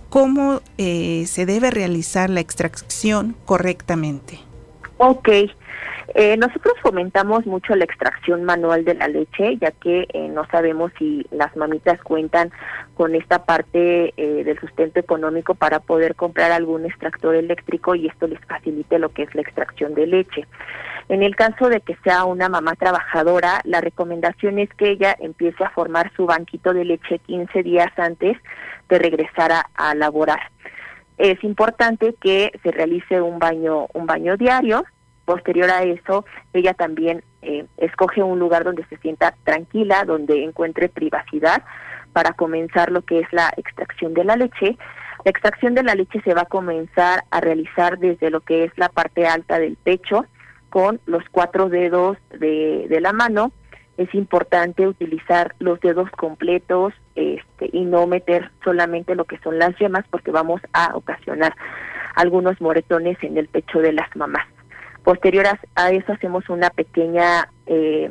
¿Cómo 0.08 0.60
eh, 0.78 1.24
se 1.26 1.44
debe 1.44 1.70
realizar 1.70 2.30
la 2.30 2.40
extracción 2.40 3.36
correctamente? 3.44 4.40
Ok, 4.96 5.28
eh, 6.14 6.36
nosotros 6.36 6.74
fomentamos 6.82 7.46
mucho 7.46 7.74
la 7.74 7.84
extracción 7.84 8.44
manual 8.44 8.84
de 8.84 8.94
la 8.94 9.08
leche, 9.08 9.56
ya 9.60 9.70
que 9.72 10.06
eh, 10.12 10.28
no 10.28 10.46
sabemos 10.46 10.92
si 10.98 11.26
las 11.30 11.56
mamitas 11.56 12.00
cuentan 12.02 12.52
con 12.94 13.14
esta 13.14 13.44
parte 13.44 14.12
eh, 14.16 14.44
del 14.44 14.58
sustento 14.60 15.00
económico 15.00 15.54
para 15.54 15.80
poder 15.80 16.14
comprar 16.14 16.52
algún 16.52 16.84
extractor 16.84 17.34
eléctrico 17.34 17.94
y 17.94 18.06
esto 18.06 18.28
les 18.28 18.38
facilite 18.46 18.98
lo 18.98 19.12
que 19.12 19.22
es 19.22 19.34
la 19.34 19.42
extracción 19.42 19.94
de 19.94 20.06
leche. 20.06 20.46
En 21.08 21.22
el 21.22 21.34
caso 21.36 21.68
de 21.68 21.80
que 21.80 21.96
sea 22.04 22.24
una 22.24 22.48
mamá 22.48 22.76
trabajadora, 22.76 23.60
la 23.64 23.80
recomendación 23.80 24.58
es 24.58 24.68
que 24.74 24.90
ella 24.90 25.16
empiece 25.18 25.64
a 25.64 25.70
formar 25.70 26.12
su 26.16 26.26
banquito 26.26 26.72
de 26.72 26.84
leche 26.84 27.18
15 27.18 27.62
días 27.62 27.90
antes 27.98 28.36
de 28.88 28.98
regresar 28.98 29.52
a, 29.52 29.66
a 29.74 29.94
laborar. 29.94 30.40
Es 31.18 31.42
importante 31.44 32.14
que 32.20 32.52
se 32.62 32.70
realice 32.70 33.20
un 33.20 33.38
baño, 33.38 33.86
un 33.92 34.06
baño 34.06 34.36
diario, 34.36 34.84
Posterior 35.24 35.70
a 35.70 35.84
eso, 35.84 36.26
ella 36.52 36.74
también 36.74 37.24
eh, 37.40 37.64
escoge 37.78 38.22
un 38.22 38.38
lugar 38.38 38.62
donde 38.62 38.84
se 38.86 38.98
sienta 38.98 39.34
tranquila, 39.44 40.04
donde 40.04 40.44
encuentre 40.44 40.90
privacidad 40.90 41.62
para 42.12 42.32
comenzar 42.32 42.92
lo 42.92 43.02
que 43.02 43.20
es 43.20 43.32
la 43.32 43.50
extracción 43.56 44.12
de 44.12 44.24
la 44.24 44.36
leche. 44.36 44.76
La 45.24 45.30
extracción 45.30 45.74
de 45.74 45.82
la 45.82 45.94
leche 45.94 46.20
se 46.22 46.34
va 46.34 46.42
a 46.42 46.46
comenzar 46.46 47.24
a 47.30 47.40
realizar 47.40 47.98
desde 47.98 48.28
lo 48.28 48.42
que 48.42 48.64
es 48.64 48.72
la 48.76 48.90
parte 48.90 49.26
alta 49.26 49.58
del 49.58 49.76
pecho 49.76 50.26
con 50.68 51.00
los 51.06 51.24
cuatro 51.30 51.70
dedos 51.70 52.18
de, 52.38 52.86
de 52.90 53.00
la 53.00 53.14
mano. 53.14 53.52
Es 53.96 54.14
importante 54.14 54.88
utilizar 54.88 55.54
los 55.58 55.80
dedos 55.80 56.10
completos 56.12 56.92
este, 57.14 57.70
y 57.72 57.84
no 57.84 58.06
meter 58.06 58.50
solamente 58.64 59.14
lo 59.14 59.24
que 59.24 59.38
son 59.38 59.58
las 59.58 59.76
yemas 59.78 60.04
porque 60.10 60.30
vamos 60.30 60.60
a 60.72 60.96
ocasionar 60.96 61.54
algunos 62.16 62.60
moretones 62.60 63.16
en 63.22 63.38
el 63.38 63.48
pecho 63.48 63.80
de 63.80 63.92
las 63.92 64.14
mamás. 64.16 64.46
Posterior 65.04 65.46
a, 65.74 65.90
eso 65.90 66.12
hacemos 66.12 66.48
una 66.48 66.70
pequeña 66.70 67.48
eh, 67.66 68.10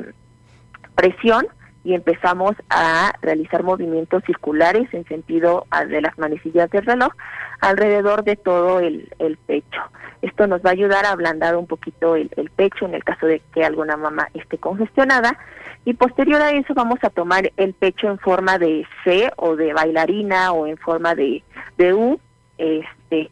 presión 0.94 1.46
y 1.84 1.94
empezamos 1.94 2.52
a 2.70 3.12
realizar 3.20 3.62
movimientos 3.62 4.24
circulares 4.24 4.88
en 4.92 5.04
sentido 5.04 5.66
de 5.88 6.00
las 6.00 6.18
manecillas 6.18 6.70
del 6.70 6.86
reloj 6.86 7.12
alrededor 7.60 8.24
de 8.24 8.36
todo 8.36 8.80
el, 8.80 9.08
pecho. 9.46 9.80
Esto 10.22 10.46
nos 10.46 10.62
va 10.62 10.70
a 10.70 10.72
ayudar 10.72 11.04
a 11.04 11.12
ablandar 11.12 11.56
un 11.56 11.66
poquito 11.66 12.16
el, 12.16 12.30
pecho 12.56 12.86
en 12.86 12.94
el 12.94 13.04
caso 13.04 13.26
de 13.26 13.42
que 13.52 13.64
alguna 13.64 13.96
mamá 13.96 14.28
esté 14.34 14.58
congestionada. 14.58 15.38
Y 15.84 15.92
posterior 15.94 16.40
a 16.40 16.52
eso 16.52 16.72
vamos 16.72 16.98
a 17.02 17.10
tomar 17.10 17.52
el 17.58 17.74
pecho 17.74 18.08
en 18.08 18.18
forma 18.18 18.58
de 18.58 18.86
C 19.04 19.30
o 19.36 19.54
de 19.54 19.74
bailarina 19.74 20.52
o 20.52 20.66
en 20.66 20.78
forma 20.78 21.14
de, 21.14 21.42
de 21.76 21.92
U. 21.92 22.18
Este, 22.56 23.30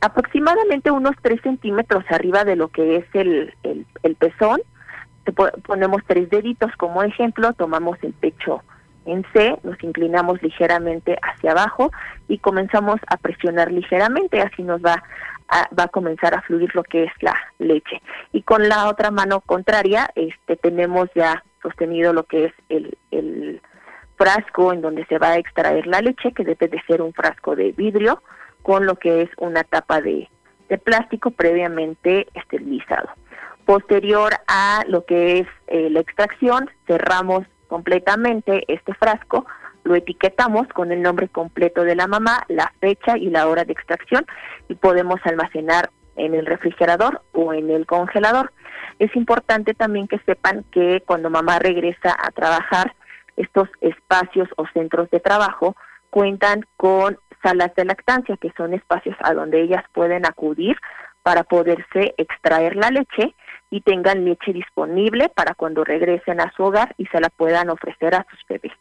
aproximadamente 0.00 0.90
unos 0.90 1.14
3 1.20 1.40
centímetros 1.42 2.04
arriba 2.08 2.44
de 2.44 2.56
lo 2.56 2.68
que 2.68 2.96
es 2.96 3.04
el, 3.14 3.52
el, 3.62 4.14
pezón. 4.16 4.60
Ponemos 5.66 6.02
tres 6.06 6.28
deditos 6.30 6.70
como 6.76 7.02
ejemplo, 7.02 7.52
tomamos 7.52 7.96
el 8.02 8.12
pecho 8.12 8.62
en 9.04 9.24
C, 9.32 9.58
nos 9.62 9.82
inclinamos 9.82 10.42
ligeramente 10.42 11.18
hacia 11.22 11.52
abajo 11.52 11.90
y 12.28 12.38
comenzamos 12.38 13.00
a 13.08 13.16
presionar 13.16 13.70
ligeramente, 13.70 14.40
así 14.40 14.62
nos 14.62 14.80
va 14.80 15.02
a, 15.48 15.68
va 15.78 15.84
a 15.84 15.88
comenzar 15.88 16.34
a 16.34 16.42
fluir 16.42 16.74
lo 16.74 16.82
que 16.82 17.04
es 17.04 17.12
la 17.20 17.36
leche. 17.58 18.00
Y 18.32 18.42
con 18.42 18.68
la 18.68 18.88
otra 18.88 19.10
mano 19.10 19.40
contraria, 19.40 20.10
este, 20.14 20.56
tenemos 20.56 21.08
ya 21.14 21.42
sostenido 21.62 22.12
lo 22.12 22.24
que 22.24 22.46
es 22.46 22.52
el, 22.68 22.96
el 23.10 23.60
frasco 24.16 24.72
en 24.72 24.80
donde 24.82 25.04
se 25.06 25.18
va 25.18 25.30
a 25.30 25.38
extraer 25.38 25.86
la 25.86 26.00
leche, 26.00 26.32
que 26.32 26.44
debe 26.44 26.68
de 26.68 26.82
ser 26.82 27.02
un 27.02 27.12
frasco 27.12 27.56
de 27.56 27.72
vidrio, 27.72 28.22
con 28.62 28.86
lo 28.86 28.96
que 28.96 29.22
es 29.22 29.30
una 29.38 29.64
tapa 29.64 30.00
de, 30.00 30.28
plástico 30.84 31.30
previamente 31.32 32.26
esterilizado. 32.32 33.10
Posterior 33.64 34.32
a 34.48 34.84
lo 34.88 35.04
que 35.04 35.40
es 35.40 35.46
eh, 35.68 35.88
la 35.90 36.00
extracción, 36.00 36.70
cerramos 36.86 37.46
completamente 37.68 38.64
este 38.68 38.92
frasco, 38.94 39.46
lo 39.84 39.94
etiquetamos 39.94 40.68
con 40.68 40.92
el 40.92 41.02
nombre 41.02 41.28
completo 41.28 41.82
de 41.84 41.96
la 41.96 42.06
mamá, 42.06 42.44
la 42.48 42.72
fecha 42.80 43.16
y 43.16 43.30
la 43.30 43.48
hora 43.48 43.64
de 43.64 43.72
extracción 43.72 44.26
y 44.68 44.74
podemos 44.74 45.20
almacenar 45.24 45.90
en 46.16 46.34
el 46.34 46.46
refrigerador 46.46 47.22
o 47.32 47.52
en 47.52 47.70
el 47.70 47.86
congelador. 47.86 48.52
Es 48.98 49.14
importante 49.16 49.74
también 49.74 50.06
que 50.06 50.18
sepan 50.20 50.64
que 50.70 51.02
cuando 51.06 51.30
mamá 51.30 51.58
regresa 51.58 52.14
a 52.18 52.30
trabajar, 52.30 52.94
estos 53.36 53.68
espacios 53.80 54.48
o 54.56 54.66
centros 54.74 55.10
de 55.10 55.20
trabajo 55.20 55.74
cuentan 56.10 56.66
con 56.76 57.18
salas 57.42 57.74
de 57.74 57.84
lactancia, 57.84 58.36
que 58.36 58.52
son 58.56 58.74
espacios 58.74 59.16
a 59.20 59.32
donde 59.34 59.62
ellas 59.62 59.84
pueden 59.92 60.26
acudir 60.26 60.76
para 61.22 61.44
poderse 61.44 62.14
extraer 62.16 62.76
la 62.76 62.90
leche 62.90 63.34
y 63.70 63.80
tengan 63.80 64.24
leche 64.24 64.52
disponible 64.52 65.28
para 65.28 65.54
cuando 65.54 65.84
regresen 65.84 66.40
a 66.40 66.52
su 66.56 66.62
hogar 66.64 66.94
y 66.98 67.06
se 67.06 67.20
la 67.20 67.30
puedan 67.30 67.70
ofrecer 67.70 68.14
a 68.14 68.26
sus 68.30 68.40
bebés. 68.48 68.72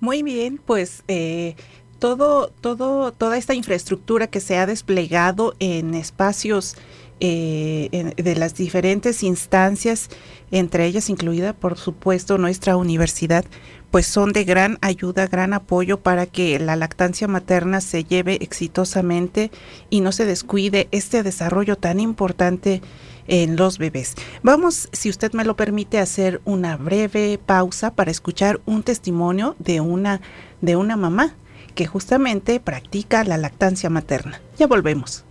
Muy 0.00 0.22
bien, 0.22 0.58
pues 0.58 1.04
eh, 1.08 1.54
todo, 1.98 2.48
todo, 2.48 3.12
toda 3.12 3.36
esta 3.36 3.54
infraestructura 3.54 4.26
que 4.26 4.40
se 4.40 4.58
ha 4.58 4.66
desplegado 4.66 5.54
en 5.60 5.94
espacios 5.94 6.76
eh, 7.20 8.12
de 8.16 8.34
las 8.34 8.54
diferentes 8.56 9.22
instancias, 9.22 10.10
entre 10.50 10.84
ellas 10.84 11.08
incluida, 11.08 11.52
por 11.52 11.78
supuesto, 11.78 12.38
nuestra 12.38 12.76
universidad, 12.76 13.44
pues 13.94 14.08
son 14.08 14.32
de 14.32 14.42
gran 14.42 14.76
ayuda, 14.80 15.28
gran 15.28 15.52
apoyo 15.52 16.00
para 16.00 16.26
que 16.26 16.58
la 16.58 16.74
lactancia 16.74 17.28
materna 17.28 17.80
se 17.80 18.02
lleve 18.02 18.38
exitosamente 18.40 19.52
y 19.88 20.00
no 20.00 20.10
se 20.10 20.24
descuide 20.24 20.88
este 20.90 21.22
desarrollo 21.22 21.76
tan 21.76 22.00
importante 22.00 22.82
en 23.28 23.54
los 23.54 23.78
bebés. 23.78 24.16
Vamos, 24.42 24.88
si 24.90 25.10
usted 25.10 25.32
me 25.32 25.44
lo 25.44 25.54
permite, 25.54 26.00
hacer 26.00 26.40
una 26.44 26.76
breve 26.76 27.38
pausa 27.38 27.94
para 27.94 28.10
escuchar 28.10 28.60
un 28.66 28.82
testimonio 28.82 29.54
de 29.60 29.80
una 29.80 30.20
de 30.60 30.74
una 30.74 30.96
mamá 30.96 31.36
que 31.76 31.86
justamente 31.86 32.58
practica 32.58 33.22
la 33.22 33.38
lactancia 33.38 33.90
materna. 33.90 34.40
Ya 34.58 34.66
volvemos. 34.66 35.24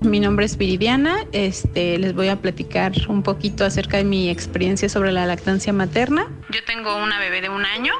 Mi 0.00 0.18
nombre 0.18 0.46
es 0.46 0.56
Viridiana, 0.56 1.26
este, 1.32 1.98
les 1.98 2.14
voy 2.14 2.28
a 2.28 2.36
platicar 2.36 2.92
un 3.08 3.22
poquito 3.22 3.66
acerca 3.66 3.98
de 3.98 4.04
mi 4.04 4.30
experiencia 4.30 4.88
sobre 4.88 5.12
la 5.12 5.26
lactancia 5.26 5.74
materna. 5.74 6.26
Yo 6.50 6.64
tengo 6.64 6.96
una 6.96 7.18
bebé 7.18 7.42
de 7.42 7.50
un 7.50 7.66
año 7.66 7.92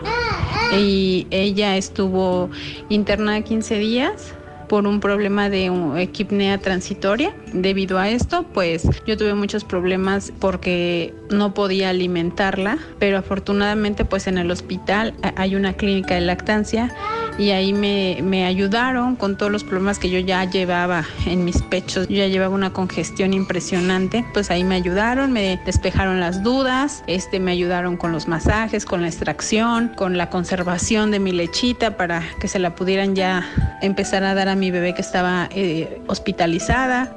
y 0.78 1.26
ella 1.30 1.76
estuvo 1.76 2.48
internada 2.88 3.42
15 3.42 3.78
días 3.78 4.34
por 4.66 4.86
un 4.86 5.00
problema 5.00 5.50
de 5.50 5.66
equipnea 5.98 6.56
transitoria. 6.56 7.34
Debido 7.52 7.98
a 7.98 8.08
esto, 8.08 8.44
pues 8.54 8.88
yo 9.04 9.18
tuve 9.18 9.34
muchos 9.34 9.64
problemas 9.64 10.32
porque 10.40 11.12
no 11.28 11.52
podía 11.52 11.90
alimentarla, 11.90 12.78
pero 12.98 13.18
afortunadamente 13.18 14.06
pues 14.06 14.26
en 14.26 14.38
el 14.38 14.50
hospital 14.50 15.12
hay 15.36 15.54
una 15.54 15.74
clínica 15.74 16.14
de 16.14 16.22
lactancia 16.22 16.94
y 17.38 17.50
ahí 17.50 17.72
me, 17.72 18.44
ayudaron 18.44 19.16
con 19.16 19.36
todos 19.36 19.50
los 19.50 19.64
problemas 19.64 19.98
que 19.98 20.10
yo 20.10 20.18
ya 20.18 20.44
llevaba 20.44 21.04
en 21.26 21.44
mis 21.44 21.62
pechos. 21.62 22.08
Yo 22.08 22.16
ya 22.16 22.26
llevaba 22.26 22.54
una 22.54 22.72
congestión 22.72 23.32
impresionante, 23.32 24.24
pues 24.32 24.50
ahí 24.50 24.64
me 24.64 24.74
ayudaron, 24.74 25.32
me 25.32 25.60
despejaron 25.64 26.20
las 26.20 26.42
dudas, 26.42 27.02
este, 27.06 27.40
me 27.40 27.52
ayudaron 27.52 27.96
con 27.96 28.12
los 28.12 28.28
masajes, 28.28 28.84
con 28.84 29.02
la 29.02 29.08
extracción, 29.08 29.88
con 29.96 30.16
la 30.16 30.30
conservación 30.30 31.10
de 31.10 31.20
mi 31.20 31.32
lechita 31.32 31.96
para 31.96 32.22
que 32.40 32.48
se 32.48 32.58
la 32.58 32.74
pudieran 32.74 33.14
ya 33.14 33.46
empezar 33.80 34.24
a 34.24 34.34
dar 34.34 34.48
a 34.48 34.56
mi 34.56 34.70
bebé 34.70 34.94
que 34.94 35.02
estaba 35.02 35.48
eh, 35.54 36.00
hospitalizada. 36.06 37.16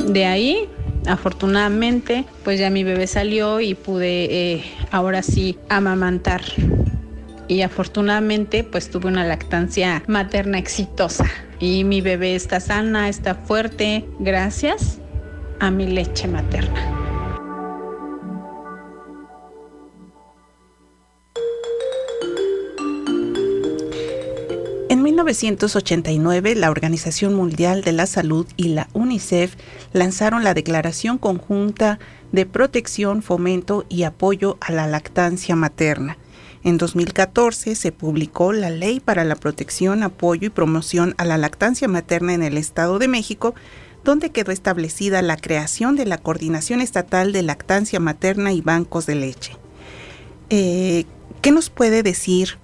De 0.00 0.26
ahí 0.26 0.68
afortunadamente 1.06 2.24
pues 2.44 2.58
ya 2.58 2.70
mi 2.70 2.84
bebé 2.84 3.06
salió 3.06 3.60
y 3.60 3.74
pude 3.74 4.54
eh, 4.54 4.64
ahora 4.90 5.22
sí 5.22 5.58
amamantar 5.68 6.42
y 7.48 7.62
afortunadamente 7.62 8.64
pues 8.64 8.90
tuve 8.90 9.08
una 9.08 9.24
lactancia 9.24 10.02
materna 10.06 10.58
exitosa 10.58 11.26
y 11.58 11.84
mi 11.84 12.00
bebé 12.00 12.34
está 12.34 12.60
sana, 12.60 13.08
está 13.08 13.34
fuerte 13.34 14.04
gracias 14.18 14.98
a 15.60 15.70
mi 15.70 15.86
leche 15.86 16.26
materna. 16.28 17.01
1989, 25.32 26.54
la 26.56 26.70
Organización 26.70 27.32
Mundial 27.32 27.80
de 27.82 27.92
la 27.92 28.04
Salud 28.04 28.46
y 28.58 28.68
la 28.68 28.88
UNICEF 28.92 29.56
lanzaron 29.94 30.44
la 30.44 30.52
Declaración 30.52 31.16
Conjunta 31.16 31.98
de 32.32 32.44
Protección, 32.44 33.22
Fomento 33.22 33.86
y 33.88 34.02
Apoyo 34.02 34.58
a 34.60 34.72
la 34.72 34.86
Lactancia 34.86 35.56
Materna. 35.56 36.18
En 36.64 36.76
2014 36.76 37.74
se 37.74 37.92
publicó 37.92 38.52
la 38.52 38.68
Ley 38.68 39.00
para 39.00 39.24
la 39.24 39.34
Protección, 39.34 40.02
Apoyo 40.02 40.48
y 40.48 40.50
Promoción 40.50 41.14
a 41.16 41.24
la 41.24 41.38
Lactancia 41.38 41.88
Materna 41.88 42.34
en 42.34 42.42
el 42.42 42.58
Estado 42.58 42.98
de 42.98 43.08
México, 43.08 43.54
donde 44.04 44.32
quedó 44.32 44.52
establecida 44.52 45.22
la 45.22 45.38
creación 45.38 45.96
de 45.96 46.04
la 46.04 46.18
Coordinación 46.18 46.82
Estatal 46.82 47.32
de 47.32 47.42
Lactancia 47.42 48.00
Materna 48.00 48.52
y 48.52 48.60
Bancos 48.60 49.06
de 49.06 49.14
Leche. 49.14 49.56
Eh, 50.50 51.06
¿Qué 51.40 51.52
nos 51.52 51.70
puede 51.70 52.02
decir 52.02 52.58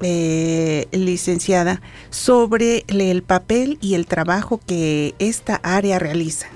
eh, 0.00 0.86
licenciada, 0.92 1.80
sobre 2.10 2.84
el 2.88 3.22
papel 3.22 3.78
y 3.80 3.94
el 3.94 4.06
trabajo 4.06 4.60
que 4.66 5.14
esta 5.18 5.56
área 5.62 5.98
realiza. 5.98 6.48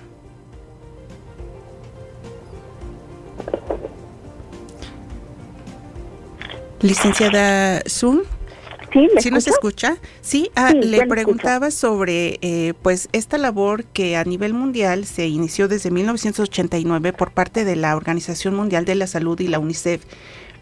Licenciada 6.81 7.83
Zoom. 7.89 8.25
Sí, 8.93 9.09
¿Sí 9.19 9.31
nos 9.31 9.47
escucha? 9.49 9.97
Sí, 10.21 10.51
ah, 10.55 10.73
le 10.73 11.07
preguntaba 11.07 11.71
sobre 11.73 12.39
eh, 12.43 12.75
pues 12.81 13.09
esta 13.13 13.39
labor 13.39 13.85
que 13.87 14.17
a 14.17 14.25
nivel 14.25 14.55
mundial 14.55 15.05
se 15.05 15.27
inició 15.27 15.67
desde 15.67 15.91
1989 15.91 17.13
por 17.13 17.33
parte 17.33 17.65
de 17.65 17.75
la 17.75 17.97
Organización 17.97 18.55
Mundial 18.55 18.85
de 18.85 18.95
la 18.95 19.07
Salud 19.09 19.41
y 19.41 19.49
la 19.49 19.59
UNICEF 19.59 20.05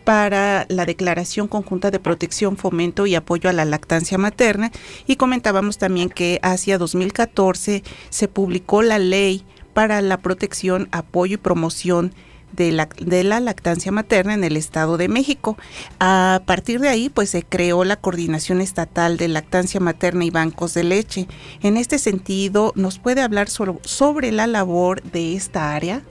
para 0.04 0.66
la 0.68 0.87
Declaración 0.87 1.49
Conjunta 1.49 1.90
de 1.90 1.99
Protección, 1.99 2.56
Fomento 2.56 3.06
y 3.06 3.14
Apoyo 3.14 3.49
a 3.49 3.52
la 3.52 3.64
Lactancia 3.64 4.19
Materna 4.19 4.71
y 5.06 5.17
comentábamos 5.17 5.78
también 5.78 6.08
que 6.08 6.38
hacia 6.43 6.78
2014 6.78 7.82
se 8.10 8.28
publicó 8.28 8.82
la 8.82 8.99
ley 8.99 9.45
para 9.75 10.02
la 10.02 10.19
protección, 10.19 10.88
apoyo 10.93 11.34
y 11.34 11.38
promoción 11.38 12.15
de 12.52 12.71
la, 12.71 12.88
de 13.00 13.25
la, 13.25 13.41
lactancia 13.41 13.91
materna 13.93 14.34
en 14.34 14.45
el 14.45 14.56
Estado 14.56 14.97
de 14.97 15.08
México. 15.08 15.56
A 15.99 16.43
partir 16.45 16.80
de 16.80 16.88
ahí, 16.88 17.08
pues 17.08 17.30
se 17.30 17.43
creó 17.43 17.84
la 17.84 17.97
Coordinación 17.97 18.60
Estatal 18.60 19.17
de 19.17 19.28
Lactancia 19.28 19.80
Materna 19.80 20.25
y 20.25 20.30
Bancos 20.30 20.75
de 20.75 20.84
Leche. 20.84 21.26
En 21.62 21.76
este 21.76 21.99
sentido, 21.99 22.73
¿nos 22.76 22.99
puede 22.99 23.23
hablar 23.23 23.49
sobre 23.49 24.32
la 24.32 24.47
labor 24.47 25.02
de 25.02 25.34
esta 25.34 25.75
área? 25.75 26.02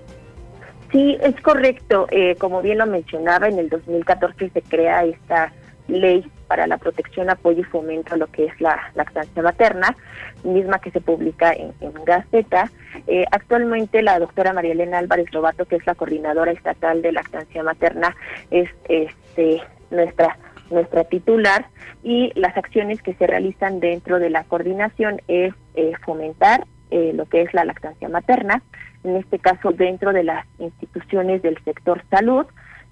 Sí, 0.92 1.18
es 1.22 1.40
correcto. 1.42 2.08
Eh, 2.12 2.36
como 2.38 2.62
bien 2.62 2.78
lo 2.78 2.86
mencionaba, 2.86 3.48
en 3.48 3.60
el 3.60 3.70
2014 3.70 4.50
se 4.50 4.62
crea 4.62 5.06
esta 5.06 5.54
ley 5.88 6.30
para 6.48 6.68
la 6.68 6.78
protección, 6.78 7.30
apoyo 7.30 7.62
y 7.62 7.64
fomento 7.64 8.14
a 8.14 8.18
lo 8.18 8.28
que 8.28 8.46
es 8.46 8.60
la 8.60 8.92
lactancia 8.94 9.42
materna, 9.42 9.96
misma 10.44 10.80
que 10.80 10.92
se 10.92 11.00
publica 11.00 11.54
en, 11.54 11.74
Gaceta. 12.06 12.70
Eh, 13.08 13.26
actualmente 13.32 14.02
la 14.02 14.20
doctora 14.20 14.52
María 14.52 14.74
Elena 14.74 14.98
Álvarez 14.98 15.32
Robato, 15.32 15.66
que 15.66 15.78
es 15.78 15.86
la 15.86 15.96
coordinadora 15.96 16.52
estatal 16.52 17.02
de 17.02 17.14
lactancia 17.14 17.64
materna, 17.64 18.16
es 18.50 18.70
este 18.90 19.62
nuestra 19.92 20.38
nuestra 20.70 21.04
titular 21.04 21.68
y 22.04 22.32
las 22.40 22.56
acciones 22.58 23.02
que 23.02 23.14
se 23.14 23.28
realizan 23.28 23.80
dentro 23.80 24.20
de 24.20 24.30
la 24.30 24.46
coordinación 24.46 25.22
es 25.28 25.54
eh, 25.76 25.94
fomentar 26.06 26.66
lo 26.92 27.26
que 27.26 27.42
es 27.42 27.54
la 27.54 27.66
lactancia 27.66 28.10
materna, 28.10 28.62
en 29.04 29.16
este 29.16 29.40
caso 29.40 29.72
dentro 29.72 30.14
de 30.14 30.24
las 30.24 30.46
instituciones 30.60 31.42
del 31.42 31.58
sector 31.64 32.04
salud, 32.10 32.46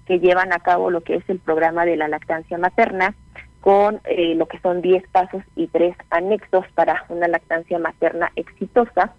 que 0.06 0.18
llevan 0.18 0.52
a 0.52 0.58
cabo 0.58 0.90
lo 0.90 1.02
que 1.02 1.16
es 1.16 1.24
el 1.28 1.38
programa 1.38 1.84
de 1.84 1.96
la 1.96 2.08
lactancia 2.08 2.58
materna, 2.58 3.14
con 3.60 4.00
eh, 4.04 4.34
lo 4.34 4.46
que 4.46 4.58
son 4.60 4.80
10 4.80 5.06
pasos 5.08 5.42
y 5.54 5.66
3 5.68 5.94
anexos 6.10 6.64
para 6.74 7.04
una 7.10 7.28
lactancia 7.28 7.78
materna 7.78 8.32
exitosa, 8.34 9.12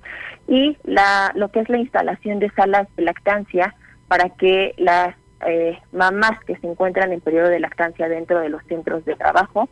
y 0.47 0.77
la, 0.83 1.31
lo 1.35 1.49
que 1.49 1.59
es 1.61 1.69
la 1.69 1.77
instalación 1.77 2.39
de 2.39 2.49
salas 2.51 2.87
de 2.95 3.03
lactancia 3.03 3.75
para 4.07 4.29
que 4.29 4.73
las 4.77 5.15
eh, 5.47 5.79
mamás 5.91 6.43
que 6.45 6.57
se 6.57 6.67
encuentran 6.67 7.13
en 7.13 7.21
periodo 7.21 7.49
de 7.49 7.59
lactancia 7.59 8.09
dentro 8.09 8.39
de 8.39 8.49
los 8.49 8.63
centros 8.65 9.05
de 9.05 9.15
trabajo 9.15 9.69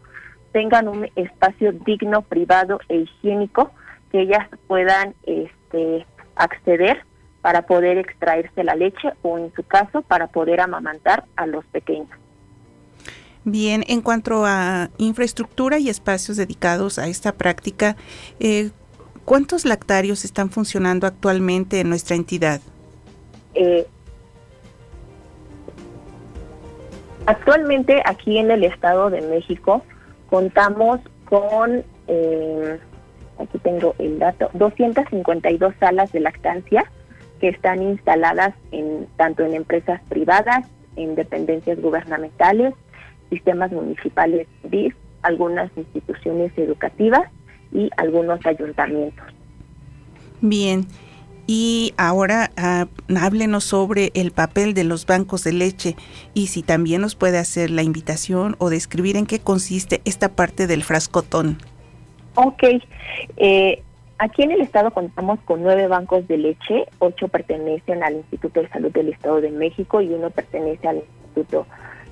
tengan 0.52 0.88
un 0.88 1.10
espacio 1.16 1.74
digno, 1.74 2.22
privado 2.22 2.80
e 2.88 2.98
higiénico 2.98 3.72
que 4.12 4.22
ellas 4.22 4.48
puedan 4.68 5.16
este, 5.24 6.06
acceder 6.36 7.04
para 7.42 7.64
poder 7.64 7.98
extraerse 7.98 8.64
la 8.64 8.76
leche 8.76 9.10
o 9.22 9.38
en 9.38 9.54
su 9.54 9.64
caso 9.64 10.02
para 10.02 10.28
poder 10.28 10.62
amamantar 10.62 11.26
a 11.36 11.46
los 11.46 11.66
pequeños. 11.66 12.10
Bien, 13.46 13.84
en 13.88 14.02
cuanto 14.02 14.46
a 14.46 14.90
infraestructura 14.98 15.80
y 15.80 15.90
espacios 15.90 16.38
dedicados 16.38 17.00
a 17.00 17.08
esta 17.08 17.32
práctica, 17.32 17.96
eh, 18.40 18.72
¿cuántos 19.24 19.64
lactarios 19.64 20.26
están 20.26 20.50
funcionando 20.50 21.08
actualmente 21.08 21.80
en 21.80 21.90
nuestra 21.90 22.16
entidad? 22.18 22.62
Eh, 23.56 23.88
actualmente 27.26 28.02
aquí 28.06 28.38
en 28.38 28.52
el 28.52 28.66
Estado 28.66 29.10
de 29.10 29.22
México 29.22 29.84
contamos 30.30 31.00
con, 31.26 31.84
eh, 32.08 32.80
aquí 33.40 33.58
tengo 33.60 33.96
el 34.00 34.20
dato, 34.20 34.50
252 34.54 35.74
salas 35.80 36.12
de 36.12 36.20
lactancia 36.20 36.86
que 37.40 37.50
están 37.50 37.82
instaladas 37.82 38.54
en 38.72 39.08
tanto 39.18 39.44
en 39.44 39.54
empresas 39.54 40.02
privadas, 40.10 40.68
en 40.96 41.16
dependencias 41.16 41.82
gubernamentales, 41.82 42.74
sistemas 43.30 43.72
municipales 43.72 44.48
DIF, 44.64 44.94
algunas 45.22 45.72
instituciones 45.78 46.52
educativas 46.58 47.30
y 47.72 47.90
algunos 47.98 48.46
ayuntamientos. 48.46 49.26
Bien, 50.42 50.86
y 51.48 51.94
ahora 51.98 52.52
ah, 52.58 52.88
háblenos 53.20 53.64
sobre 53.64 54.12
el 54.14 54.32
papel 54.32 54.74
de 54.74 54.84
los 54.84 55.06
bancos 55.06 55.44
de 55.44 55.54
leche 55.54 55.96
y 56.34 56.48
si 56.48 56.62
también 56.62 57.02
nos 57.02 57.16
puede 57.16 57.38
hacer 57.38 57.72
la 57.72 57.84
invitación 57.84 58.56
o 58.60 58.70
describir 58.70 59.18
en 59.18 59.26
qué 59.26 59.40
consiste 59.40 60.02
esta 60.06 60.36
parte 60.36 60.68
del 60.68 60.84
frascotón. 60.84 61.58
Ok, 62.42 62.64
eh, 63.36 63.84
Aquí 64.22 64.44
en 64.44 64.52
el 64.52 64.60
estado 64.60 64.92
contamos 64.92 65.40
con 65.46 65.64
nueve 65.64 65.88
bancos 65.88 66.28
de 66.28 66.38
leche, 66.38 66.86
ocho 67.00 67.30
pertenecen 67.30 68.04
al 68.04 68.16
Instituto 68.16 68.62
de 68.62 68.68
Salud 68.68 68.92
del 68.92 69.08
Estado 69.08 69.40
de 69.40 69.50
México 69.50 70.02
y 70.02 70.10
uno 70.10 70.30
pertenece 70.30 70.90
al 70.90 70.98
Instituto 70.98 71.66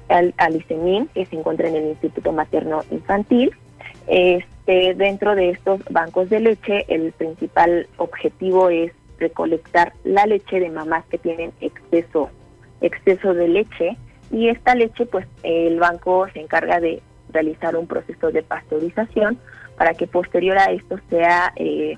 al, 0.07 0.33
al 0.37 0.63
que 0.65 1.25
se 1.25 1.35
encuentra 1.35 1.67
en 1.67 1.75
el 1.75 1.87
Instituto 1.87 2.31
Materno 2.31 2.79
Infantil. 2.91 3.51
Este, 4.07 4.93
dentro 4.95 5.35
de 5.35 5.49
estos 5.49 5.81
bancos 5.89 6.29
de 6.29 6.39
leche, 6.39 6.85
el 6.87 7.11
principal 7.11 7.87
objetivo 7.97 8.69
es 8.69 8.93
recolectar 9.19 9.91
la 10.05 10.25
leche 10.25 10.61
de 10.61 10.69
mamás 10.69 11.03
que 11.07 11.17
tienen 11.17 11.51
exceso, 11.59 12.29
exceso 12.79 13.33
de 13.33 13.49
leche 13.49 13.97
y 14.31 14.47
esta 14.47 14.75
leche, 14.75 15.05
pues 15.05 15.27
el 15.43 15.77
banco 15.77 16.25
se 16.33 16.39
encarga 16.39 16.79
de 16.79 17.01
realizar 17.33 17.75
un 17.75 17.85
proceso 17.87 18.31
de 18.31 18.43
pasteurización 18.43 19.37
para 19.77 19.93
que 19.93 20.07
posterior 20.07 20.57
a 20.57 20.71
esto 20.71 20.99
sea 21.09 21.53
eh, 21.55 21.97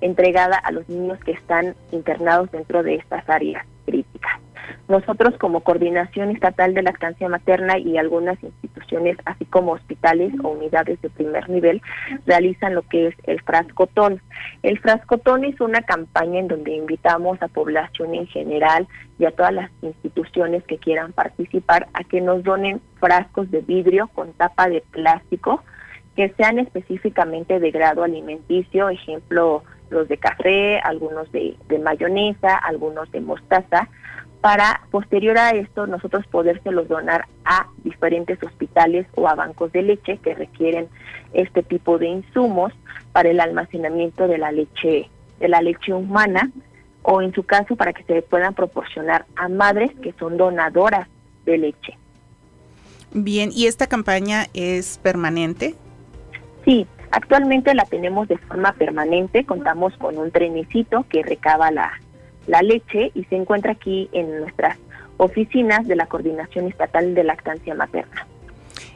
entregada 0.00 0.56
a 0.56 0.72
los 0.72 0.88
niños 0.88 1.18
que 1.20 1.32
están 1.32 1.74
internados 1.92 2.50
dentro 2.50 2.82
de 2.82 2.96
estas 2.96 3.28
áreas 3.28 3.64
críticas. 3.86 4.40
Nosotros 4.88 5.36
como 5.38 5.60
Coordinación 5.60 6.30
Estatal 6.30 6.74
de 6.74 6.82
Lactancia 6.82 7.28
Materna 7.28 7.78
y 7.78 7.96
algunas 7.96 8.42
instituciones, 8.42 9.16
así 9.24 9.44
como 9.44 9.72
hospitales 9.72 10.32
o 10.42 10.48
unidades 10.48 11.00
de 11.00 11.10
primer 11.10 11.48
nivel, 11.48 11.80
realizan 12.26 12.74
lo 12.74 12.82
que 12.82 13.08
es 13.08 13.14
el 13.24 13.40
frascotón. 13.42 14.20
El 14.62 14.78
frascotón 14.80 15.44
es 15.44 15.60
una 15.60 15.82
campaña 15.82 16.40
en 16.40 16.48
donde 16.48 16.74
invitamos 16.74 17.40
a 17.42 17.48
población 17.48 18.14
en 18.14 18.26
general 18.26 18.88
y 19.18 19.26
a 19.26 19.30
todas 19.30 19.52
las 19.52 19.70
instituciones 19.82 20.64
que 20.64 20.78
quieran 20.78 21.12
participar 21.12 21.86
a 21.94 22.02
que 22.04 22.20
nos 22.20 22.42
donen 22.42 22.80
frascos 22.98 23.50
de 23.50 23.60
vidrio 23.60 24.08
con 24.08 24.32
tapa 24.32 24.68
de 24.68 24.82
plástico 24.90 25.62
que 26.20 26.34
sean 26.36 26.58
específicamente 26.58 27.60
de 27.60 27.70
grado 27.70 28.02
alimenticio, 28.02 28.90
ejemplo, 28.90 29.62
los 29.88 30.06
de 30.06 30.18
café, 30.18 30.78
algunos 30.80 31.32
de, 31.32 31.56
mayonesa, 31.82 32.56
algunos 32.56 33.10
de 33.10 33.22
mostaza, 33.22 33.88
para 34.42 34.82
posterior 34.90 35.38
a 35.38 35.52
esto 35.52 35.86
nosotros 35.86 36.26
podérselos 36.26 36.88
donar 36.88 37.24
a 37.46 37.68
diferentes 37.84 38.38
hospitales 38.42 39.06
o 39.14 39.28
a 39.28 39.34
bancos 39.34 39.72
de 39.72 39.80
leche 39.80 40.18
que 40.18 40.34
requieren 40.34 40.88
este 41.32 41.62
tipo 41.62 41.96
de 41.96 42.08
insumos 42.08 42.74
para 43.12 43.30
el 43.30 43.40
almacenamiento 43.40 44.28
de 44.28 44.36
la 44.36 44.52
leche 44.52 45.08
de 45.38 45.48
la 45.48 45.62
leche 45.62 45.94
humana 45.94 46.50
o 47.00 47.22
en 47.22 47.32
su 47.32 47.44
caso 47.44 47.76
para 47.76 47.94
que 47.94 48.04
se 48.04 48.20
puedan 48.20 48.52
proporcionar 48.52 49.24
a 49.36 49.48
madres 49.48 49.90
que 50.02 50.12
son 50.18 50.36
donadoras 50.36 51.08
de 51.46 51.56
leche. 51.56 51.96
Bien, 53.12 53.50
¿y 53.54 53.68
esta 53.68 53.86
campaña 53.86 54.48
es 54.52 54.98
permanente? 54.98 55.76
Sí, 56.64 56.86
actualmente 57.10 57.74
la 57.74 57.84
tenemos 57.84 58.28
de 58.28 58.38
forma 58.38 58.72
permanente, 58.72 59.44
contamos 59.44 59.96
con 59.96 60.18
un 60.18 60.30
trenecito 60.30 61.04
que 61.08 61.22
recaba 61.22 61.70
la, 61.70 61.92
la 62.46 62.62
leche 62.62 63.10
y 63.14 63.24
se 63.24 63.36
encuentra 63.36 63.72
aquí 63.72 64.08
en 64.12 64.40
nuestras 64.40 64.78
oficinas 65.16 65.86
de 65.86 65.96
la 65.96 66.06
Coordinación 66.06 66.66
Estatal 66.66 67.14
de 67.14 67.24
Lactancia 67.24 67.74
Materna. 67.74 68.26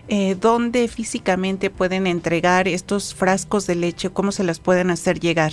Eh, 0.09 0.37
¿Dónde 0.39 0.87
físicamente 0.89 1.71
pueden 1.71 2.07
entregar 2.07 2.69
estos 2.69 3.15
frascos 3.15 3.67
de 3.67 3.75
leche? 3.75 4.11
¿Cómo 4.11 4.33
se 4.33 4.45
las 4.45 4.61
pueden 4.61 4.91
hacer 4.91 5.19
llegar? 5.19 5.53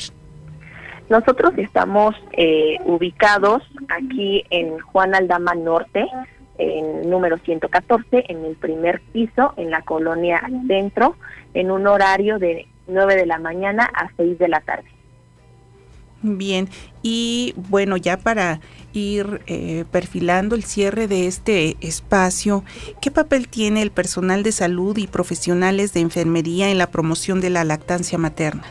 Nosotros 1.10 1.54
estamos 1.58 2.15
eh, 2.34 2.78
ubicados 2.86 3.63
aquí 3.89 4.43
en 4.50 4.80
Juan 4.80 5.13
Aldama 5.15 5.56
Norte, 5.56 6.06
en 6.62 7.10
número 7.10 7.38
114, 7.39 8.26
en 8.28 8.45
el 8.45 8.56
primer 8.56 9.02
piso, 9.13 9.54
en 9.58 9.71
la 9.71 9.82
colonia 9.82 10.41
Centro, 10.67 11.15
en 11.54 11.71
un 11.71 11.88
horario 11.88 12.38
de 12.39 12.67
9 12.88 13.15
de 13.15 13.26
la 13.26 13.39
mañana 13.39 13.89
a 13.93 14.10
6 14.15 14.38
de 14.38 14.47
la 14.47 14.62
tarde. 14.62 14.89
Bien, 16.24 16.69
y 17.02 17.56
bueno, 17.56 17.97
ya 17.97 18.17
para 18.17 18.60
ir 18.93 19.41
eh, 19.47 19.86
perfilando 19.89 20.54
el 20.54 20.63
cierre 20.63 21.08
de 21.08 21.26
este 21.26 21.78
espacio, 21.82 22.63
¿qué 23.02 23.10
papel 23.10 23.47
tiene 23.47 23.82
el 23.82 23.89
personal 23.89 24.43
de 24.43 24.52
salud 24.52 24.95
y 24.97 25.08
profesionales 25.08 25.93
de 25.93 26.02
enfermería 26.02 26.69
en 26.69 26.78
la 26.78 26.91
promoción 26.91 27.41
de 27.41 27.50
la 27.50 27.63
lactancia 27.63 28.19
materna? 28.19 28.65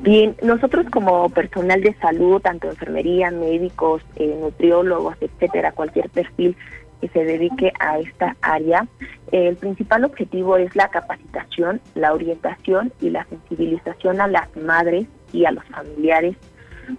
Bien, 0.00 0.36
nosotros 0.42 0.86
como 0.90 1.28
personal 1.30 1.80
de 1.80 1.94
salud, 1.94 2.40
tanto 2.40 2.68
enfermería, 2.68 3.30
médicos, 3.30 4.02
eh, 4.16 4.36
nutriólogos, 4.40 5.16
etcétera, 5.20 5.72
cualquier 5.72 6.10
perfil 6.10 6.56
que 7.00 7.08
se 7.08 7.24
dedique 7.24 7.72
a 7.80 7.98
esta 7.98 8.36
área, 8.42 8.86
el 9.32 9.56
principal 9.56 10.04
objetivo 10.04 10.56
es 10.56 10.74
la 10.76 10.88
capacitación, 10.88 11.80
la 11.94 12.12
orientación 12.12 12.92
y 13.00 13.10
la 13.10 13.24
sensibilización 13.24 14.20
a 14.20 14.28
las 14.28 14.54
madres 14.56 15.06
y 15.32 15.44
a 15.44 15.50
los 15.50 15.64
familiares 15.64 16.36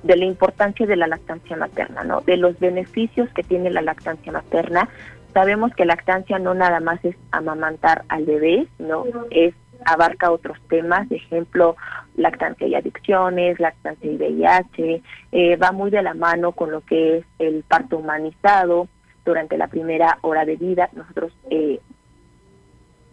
de 0.03 0.17
la 0.17 0.25
importancia 0.25 0.85
de 0.85 0.95
la 0.95 1.07
lactancia 1.07 1.55
materna, 1.55 2.03
¿no? 2.03 2.21
De 2.21 2.37
los 2.37 2.59
beneficios 2.59 3.29
que 3.33 3.43
tiene 3.43 3.69
la 3.69 3.81
lactancia 3.81 4.31
materna. 4.31 4.89
Sabemos 5.33 5.73
que 5.75 5.85
lactancia 5.85 6.39
no 6.39 6.53
nada 6.53 6.79
más 6.79 7.03
es 7.03 7.15
amamantar 7.31 8.03
al 8.07 8.25
bebé, 8.25 8.67
no 8.79 9.05
es 9.31 9.53
abarca 9.85 10.31
otros 10.31 10.57
temas, 10.69 11.09
ejemplo, 11.11 11.75
lactancia 12.15 12.67
y 12.67 12.75
adicciones, 12.75 13.59
lactancia 13.59 14.11
y 14.11 14.15
VIH, 14.15 15.01
eh, 15.31 15.55
va 15.57 15.71
muy 15.71 15.91
de 15.91 16.01
la 16.01 16.13
mano 16.13 16.51
con 16.51 16.71
lo 16.71 16.81
que 16.81 17.17
es 17.17 17.25
el 17.39 17.63
parto 17.63 17.97
humanizado 17.97 18.87
durante 19.25 19.57
la 19.57 19.67
primera 19.67 20.17
hora 20.21 20.45
de 20.45 20.55
vida. 20.55 20.89
Nosotros 20.93 21.33
eh, 21.49 21.79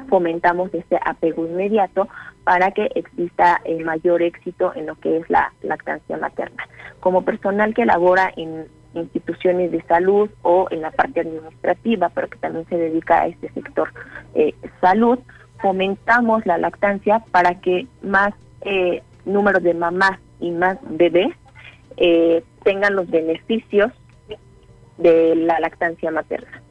fomentamos 0.09 0.73
este 0.75 0.99
apego 1.05 1.47
inmediato 1.47 2.09
para 2.45 2.71
que 2.73 2.91
exista 2.95 3.61
el 3.65 3.85
mayor 3.85 4.23
éxito 4.23 4.73
en 4.75 4.87
lo 4.87 4.97
que 4.97 5.19
es 5.19 5.31
la 5.31 5.53
lactancia 5.63 6.17
materna. 6.17 6.67
Como 7.01 7.25
personal 7.25 7.75
que 7.75 7.85
labora 7.85 8.33
en 8.37 8.67
instituciones 8.95 9.71
de 9.71 9.83
salud 9.83 10.31
o 10.43 10.67
en 10.71 10.83
la 10.83 10.91
parte 10.91 11.21
administrativa, 11.21 12.09
pero 12.09 12.29
que 12.29 12.39
también 12.39 12.67
se 12.69 12.77
dedica 12.77 13.21
a 13.21 13.27
este 13.29 13.51
sector 13.53 13.93
eh, 14.35 14.55
salud, 14.81 15.19
fomentamos 15.63 16.45
la 16.47 16.59
lactancia 16.59 17.21
para 17.31 17.61
que 17.61 17.87
más 18.03 18.35
eh, 18.63 19.03
número 19.25 19.61
de 19.61 19.75
mamás 19.75 20.19
y 20.41 20.51
más 20.51 20.79
bebés 20.89 21.35
eh, 21.97 22.43
tengan 22.65 22.97
los 22.97 23.09
beneficios 23.11 23.93
de 24.99 25.35
la 25.35 25.61
lactancia 25.61 26.11
materna. 26.11 26.63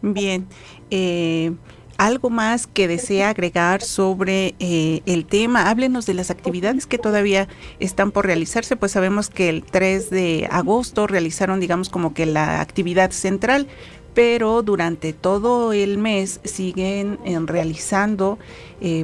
Bien, 0.00 0.46
eh, 0.90 1.52
algo 1.98 2.30
más 2.30 2.66
que 2.66 2.88
desea 2.88 3.28
agregar 3.28 3.82
sobre 3.82 4.54
eh, 4.58 5.02
el 5.06 5.26
tema. 5.26 5.68
Háblenos 5.70 6.06
de 6.06 6.14
las 6.14 6.30
actividades 6.30 6.86
que 6.86 6.98
todavía 6.98 7.48
están 7.78 8.10
por 8.10 8.26
realizarse, 8.26 8.76
pues 8.76 8.92
sabemos 8.92 9.30
que 9.30 9.48
el 9.48 9.62
3 9.62 10.10
de 10.10 10.48
agosto 10.50 11.06
realizaron, 11.06 11.60
digamos, 11.60 11.88
como 11.88 12.14
que 12.14 12.26
la 12.26 12.60
actividad 12.60 13.10
central, 13.10 13.68
pero 14.14 14.62
durante 14.62 15.12
todo 15.12 15.72
el 15.72 15.98
mes 15.98 16.40
siguen 16.44 17.18
eh, 17.24 17.38
realizando 17.44 18.38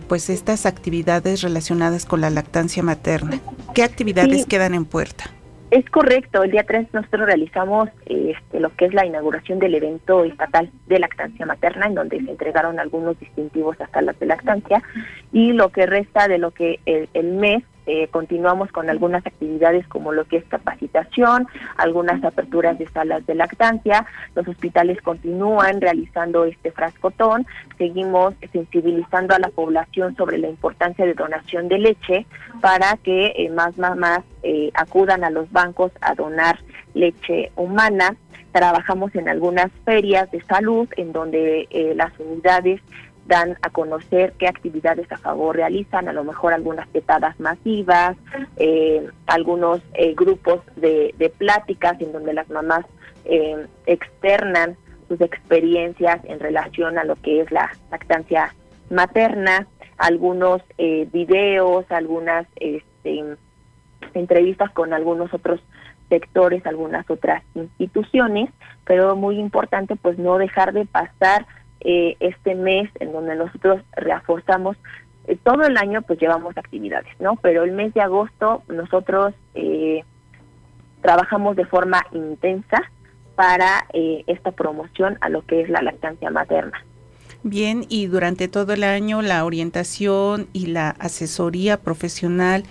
pues 0.08 0.28
estas 0.28 0.66
actividades 0.66 1.42
relacionadas 1.42 2.04
con 2.04 2.20
la 2.20 2.30
lactancia 2.30 2.82
materna. 2.82 3.38
¿Qué 3.74 3.84
actividades 3.84 4.44
quedan 4.44 4.74
en 4.74 4.84
puerta? 4.84 5.30
Es 5.70 5.88
correcto, 5.90 6.42
el 6.42 6.50
día 6.50 6.64
3 6.64 6.88
nosotros 6.94 7.26
realizamos 7.26 7.90
este, 8.06 8.58
lo 8.58 8.74
que 8.74 8.86
es 8.86 8.94
la 8.94 9.04
inauguración 9.04 9.58
del 9.58 9.74
evento 9.74 10.24
estatal 10.24 10.70
de 10.86 10.98
lactancia 10.98 11.44
materna, 11.44 11.86
en 11.86 11.94
donde 11.94 12.24
se 12.24 12.30
entregaron 12.30 12.80
algunos 12.80 13.20
distintivos 13.20 13.78
a 13.80 13.86
salas 13.88 14.18
de 14.18 14.26
lactancia, 14.26 14.82
y 15.30 15.52
lo 15.52 15.68
que 15.68 15.84
resta 15.84 16.26
de 16.26 16.38
lo 16.38 16.52
que 16.52 16.80
el 16.86 17.32
mes 17.34 17.62
eh, 17.88 18.06
continuamos 18.08 18.70
con 18.70 18.90
algunas 18.90 19.26
actividades 19.26 19.88
como 19.88 20.12
lo 20.12 20.26
que 20.26 20.36
es 20.36 20.44
capacitación, 20.44 21.46
algunas 21.78 22.22
aperturas 22.22 22.78
de 22.78 22.86
salas 22.88 23.24
de 23.24 23.34
lactancia, 23.34 24.04
los 24.34 24.46
hospitales 24.46 25.00
continúan 25.00 25.80
realizando 25.80 26.44
este 26.44 26.70
frascotón, 26.70 27.46
seguimos 27.78 28.34
sensibilizando 28.52 29.34
a 29.34 29.38
la 29.38 29.48
población 29.48 30.14
sobre 30.16 30.36
la 30.36 30.50
importancia 30.50 31.06
de 31.06 31.14
donación 31.14 31.68
de 31.68 31.78
leche 31.78 32.26
para 32.60 32.98
que 32.98 33.32
eh, 33.34 33.48
más 33.48 33.78
mamás 33.78 34.20
eh, 34.42 34.70
acudan 34.74 35.24
a 35.24 35.30
los 35.30 35.50
bancos 35.50 35.90
a 36.02 36.14
donar 36.14 36.58
leche 36.92 37.50
humana. 37.56 38.16
Trabajamos 38.52 39.14
en 39.14 39.30
algunas 39.30 39.70
ferias 39.86 40.30
de 40.30 40.42
salud 40.42 40.88
en 40.96 41.12
donde 41.12 41.68
las 41.94 42.12
unidades 42.18 42.80
dan 43.28 43.58
a 43.60 43.68
conocer 43.70 44.32
qué 44.38 44.48
actividades 44.48 45.10
a 45.12 45.18
favor 45.18 45.54
realizan, 45.54 46.08
a 46.08 46.12
lo 46.14 46.24
mejor 46.24 46.54
algunas 46.54 46.88
petadas 46.88 47.38
masivas, 47.38 48.16
eh, 48.56 49.06
algunos 49.26 49.82
eh, 49.92 50.14
grupos 50.14 50.60
de, 50.76 51.14
pláticas 51.36 52.00
en 52.00 52.12
donde 52.12 52.32
las 52.32 52.48
mamás 52.48 52.86
eh, 53.26 53.66
externan 53.86 54.76
sus 55.08 55.20
experiencias 55.20 56.20
en 56.24 56.40
relación 56.40 56.98
a 56.98 57.04
lo 57.04 57.16
que 57.16 57.42
es 57.42 57.52
la 57.52 57.70
lactancia 57.90 58.54
materna, 58.90 59.66
algunos 59.98 60.62
videos, 61.12 61.84
algunas 61.90 62.46
este, 62.56 63.24
entrevistas 64.14 64.70
con 64.70 64.92
algunos 64.92 65.34
otros 65.34 65.60
sectores, 66.08 66.64
algunas 66.66 67.08
otras 67.10 67.42
instituciones, 67.54 68.50
pero 68.84 69.16
muy 69.16 69.38
importante 69.38 69.96
pues 69.96 70.18
no 70.18 70.38
dejar 70.38 70.72
de 70.72 70.86
pasar 70.86 71.46
eh, 71.80 72.16
este 72.20 72.54
mes 72.54 72.90
en 73.00 73.12
donde 73.12 73.36
nosotros 73.36 73.82
reforzamos 73.96 74.76
eh, 75.26 75.36
todo 75.42 75.62
el 75.62 75.76
año 75.76 76.02
pues 76.02 76.18
llevamos 76.18 76.56
actividades, 76.56 77.12
¿no? 77.20 77.36
Pero 77.36 77.64
el 77.64 77.72
mes 77.72 77.94
de 77.94 78.00
agosto 78.00 78.62
nosotros 78.68 79.34
eh, 79.54 80.02
trabajamos 81.02 81.56
de 81.56 81.66
forma 81.66 82.04
intensa 82.12 82.82
para 83.36 83.86
esta 83.92 84.50
promoción 84.50 85.16
a 85.20 85.28
lo 85.28 85.46
que 85.46 85.60
es 85.60 85.68
la 85.68 85.80
lactancia 85.80 86.28
materna. 86.28 86.84
Bien, 87.44 87.84
y 87.88 88.06
durante 88.06 88.48
todo 88.48 88.72
el 88.72 88.82
año 88.82 89.22
la 89.22 89.44
orientación 89.44 90.48
y 90.52 90.66
la 90.66 90.90
asesoría 90.90 91.76
profesional 91.76 92.64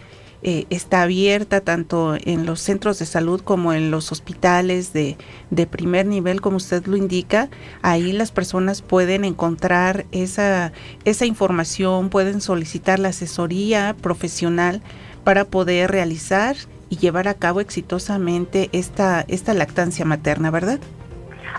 eh, 0.44 0.66
está 0.70 1.02
abierta 1.02 1.62
tanto 1.62 2.16
en 2.24 2.46
los 2.46 2.60
centros 2.60 3.00
de 3.00 3.06
salud 3.06 3.42
como 3.42 3.74
en 3.74 3.90
los 3.90 4.12
hospitales 4.12 4.94
de, 4.94 5.18
de, 5.50 5.66
primer 5.66 6.06
nivel, 6.06 6.42
como 6.42 6.58
usted 6.58 6.86
lo 6.86 6.96
indica. 6.96 7.50
Ahí 7.82 8.12
las 8.12 8.32
personas 8.32 8.82
pueden 8.82 9.26
encontrar 9.26 10.06
esa, 10.12 10.72
esa 11.06 11.26
información, 11.26 12.10
pueden 12.10 12.42
solicitar 12.42 13.00
la 13.00 13.10
asesoría 13.10 13.96
profesional 14.00 14.82
para 15.24 15.46
poder 15.46 15.92
realizar 15.92 16.56
y 16.90 16.98
llevar 16.98 17.28
a 17.28 17.34
cabo 17.34 17.60
exitosamente 17.60 18.70
esta, 18.72 19.26
esta 19.28 19.54
lactancia 19.54 20.06
materna, 20.06 20.52
¿verdad? 20.52 20.80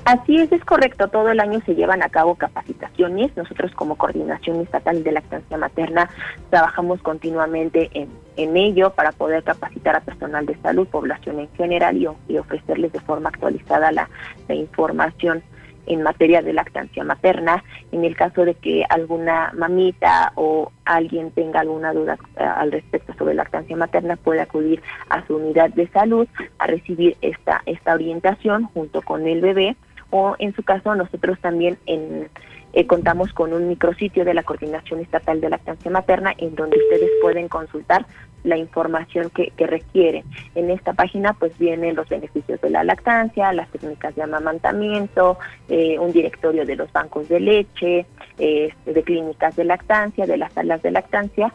Así 0.05 0.37
es, 0.37 0.51
es 0.53 0.64
correcto. 0.64 1.09
Todo 1.09 1.31
el 1.31 1.41
año 1.41 1.61
se 1.67 1.75
llevan 1.75 2.03
a 2.03 2.09
cabo 2.09 2.37
capacitaciones. 2.37 3.37
Nosotros 3.37 3.73
como 3.75 3.97
Coordinación 3.97 4.61
Estatal 4.61 5.05
de 5.05 5.12
Lactancia 5.12 5.59
Materna 5.59 6.09
trabajamos 6.49 7.03
continuamente 7.03 7.91
en, 7.93 8.09
en 8.38 8.57
ello 8.57 8.90
para 8.90 9.12
poder 9.12 9.42
capacitar 9.42 9.96
a 9.96 10.01
personal 10.01 10.46
de 10.46 10.57
salud, 10.62 10.87
población 10.87 11.40
en 11.40 11.48
general 11.57 11.96
y, 11.96 12.38
ofrecerles 12.38 12.92
de 12.92 13.01
forma 13.01 13.29
actualizada 13.29 13.90
la, 13.92 14.09
la 14.46 14.55
información 14.55 15.42
en 15.87 16.03
materia 16.03 16.40
de 16.40 16.53
lactancia 16.53 17.03
materna. 17.03 17.64
En 17.90 18.05
el 18.05 18.14
caso 18.14 18.44
de 18.44 18.55
que 18.55 18.85
alguna 18.88 19.53
mamita 19.57 20.33
o 20.37 20.70
alguien 20.85 21.33
tenga 21.33 21.61
alguna 21.61 21.92
duda 21.92 22.16
eh, 22.37 22.44
al 22.44 22.70
respecto 22.70 23.12
sobre 23.14 23.35
lactancia 23.35 23.77
materna, 23.77 24.16
puede 24.16 24.40
acudir 24.40 24.83
a 25.09 25.27
su 25.27 25.37
unidad 25.37 25.70
de 25.70 25.88
salud 25.88 26.29
a 26.59 26.66
recibir 26.66 27.16
esta, 27.20 27.62
esta 27.66 27.94
orientación 27.94 28.64
junto 28.66 29.03
con 29.03 29.27
el 29.27 29.40
bebé 29.40 29.77
o 30.11 30.37
en 30.38 30.55
su 30.55 30.62
caso 30.62 30.94
nosotros 30.94 31.38
también 31.40 31.79
eh, 31.87 32.87
contamos 32.87 33.33
con 33.33 33.53
un 33.53 33.68
micrositio 33.68 34.25
de 34.25 34.35
la 34.35 34.42
Coordinación 34.42 35.01
Estatal 35.01 35.40
de 35.40 35.51
Lactancia 35.51 35.90
Materna 35.90 36.35
en 36.38 36.55
donde 36.55 36.79
ustedes 36.79 37.11
pueden 37.21 37.49
consultar 37.49 38.07
la 38.44 38.57
información 38.57 39.31
que, 39.31 39.51
que 39.57 39.66
requieren. 39.66 40.25
En 40.55 40.71
esta 40.71 40.92
página 40.92 41.35
pues 41.35 41.57
vienen 41.59 41.97
los 41.97 42.09
beneficios 42.09 42.61
de 42.61 42.71
la 42.71 42.85
lactancia, 42.85 43.53
las 43.53 43.68
técnicas 43.71 44.14
de 44.14 44.23
amamantamiento, 44.23 45.38
eh, 45.68 45.99
un 45.99 46.12
directorio 46.12 46.64
de 46.64 46.77
los 46.77 46.92
bancos 46.92 47.29
de 47.29 47.40
leche, 47.40 48.07
eh, 48.38 48.73
de 48.87 49.03
clínicas 49.03 49.57
de 49.57 49.64
lactancia, 49.64 50.27
de 50.27 50.37
las 50.37 50.53
salas 50.53 50.83
de 50.83 50.90
lactancia, 50.90 51.53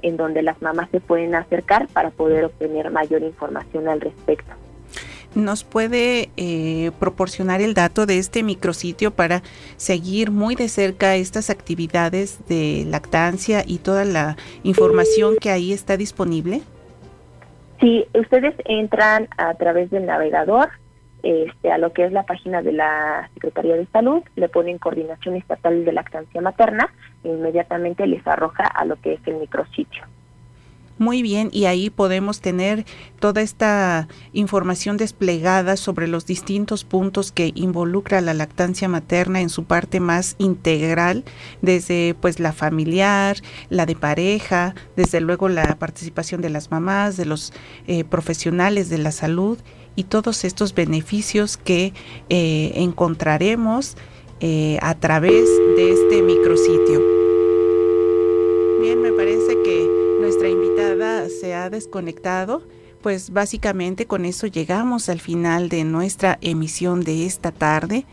en 0.00 0.16
donde 0.16 0.40
las 0.40 0.62
mamás 0.62 0.88
se 0.90 0.98
pueden 0.98 1.34
acercar 1.34 1.88
para 1.88 2.08
poder 2.08 2.46
obtener 2.46 2.90
mayor 2.90 3.22
información 3.22 3.86
al 3.86 4.00
respecto. 4.00 4.54
¿Nos 5.38 5.62
puede 5.62 6.30
eh, 6.36 6.90
proporcionar 6.98 7.60
el 7.60 7.72
dato 7.72 8.06
de 8.06 8.18
este 8.18 8.42
micrositio 8.42 9.12
para 9.12 9.42
seguir 9.76 10.32
muy 10.32 10.56
de 10.56 10.68
cerca 10.68 11.14
estas 11.14 11.48
actividades 11.48 12.44
de 12.48 12.84
lactancia 12.84 13.62
y 13.64 13.78
toda 13.78 14.04
la 14.04 14.36
información 14.64 15.36
que 15.40 15.50
ahí 15.50 15.72
está 15.72 15.96
disponible? 15.96 16.62
Sí, 17.78 18.04
ustedes 18.14 18.56
entran 18.64 19.28
a 19.36 19.54
través 19.54 19.90
del 19.90 20.06
navegador 20.06 20.70
este, 21.22 21.70
a 21.70 21.78
lo 21.78 21.92
que 21.92 22.04
es 22.04 22.10
la 22.10 22.24
página 22.24 22.60
de 22.62 22.72
la 22.72 23.30
Secretaría 23.34 23.76
de 23.76 23.86
Salud, 23.86 24.22
le 24.34 24.48
ponen 24.48 24.78
Coordinación 24.78 25.36
Estatal 25.36 25.84
de 25.84 25.92
Lactancia 25.92 26.40
Materna 26.40 26.92
e 27.22 27.28
inmediatamente 27.28 28.08
les 28.08 28.26
arroja 28.26 28.64
a 28.64 28.84
lo 28.84 28.96
que 29.00 29.14
es 29.14 29.20
el 29.26 29.36
micrositio. 29.36 30.02
Muy 30.98 31.22
bien, 31.22 31.48
y 31.52 31.66
ahí 31.66 31.90
podemos 31.90 32.40
tener 32.40 32.84
toda 33.20 33.40
esta 33.40 34.08
información 34.32 34.96
desplegada 34.96 35.76
sobre 35.76 36.08
los 36.08 36.26
distintos 36.26 36.82
puntos 36.82 37.30
que 37.30 37.52
involucra 37.54 38.20
la 38.20 38.34
lactancia 38.34 38.88
materna 38.88 39.40
en 39.40 39.48
su 39.48 39.62
parte 39.62 40.00
más 40.00 40.34
integral, 40.38 41.24
desde 41.62 42.16
pues 42.20 42.40
la 42.40 42.52
familiar, 42.52 43.36
la 43.70 43.86
de 43.86 43.94
pareja, 43.94 44.74
desde 44.96 45.20
luego 45.20 45.48
la 45.48 45.78
participación 45.78 46.40
de 46.40 46.50
las 46.50 46.72
mamás, 46.72 47.16
de 47.16 47.26
los 47.26 47.52
eh, 47.86 48.02
profesionales 48.02 48.90
de 48.90 48.98
la 48.98 49.12
salud 49.12 49.56
y 49.94 50.02
todos 50.04 50.44
estos 50.44 50.74
beneficios 50.74 51.56
que 51.56 51.92
eh, 52.28 52.72
encontraremos 52.74 53.96
eh, 54.40 54.78
a 54.82 54.94
través 54.94 55.48
de 55.76 55.92
este 55.92 56.22
micrositio. 56.22 57.00
Bien, 58.80 59.00
me 59.02 59.12
parece 59.12 59.60
que 59.64 59.87
se 61.28 61.54
ha 61.54 61.70
desconectado. 61.70 62.62
Pues 63.02 63.30
básicamente 63.30 64.06
con 64.06 64.24
eso 64.24 64.48
llegamos 64.48 65.08
al 65.08 65.20
final 65.20 65.68
de 65.68 65.84
nuestra 65.84 66.36
emisión 66.40 67.02
de 67.04 67.26
esta 67.26 67.52
tarde. 67.52 68.06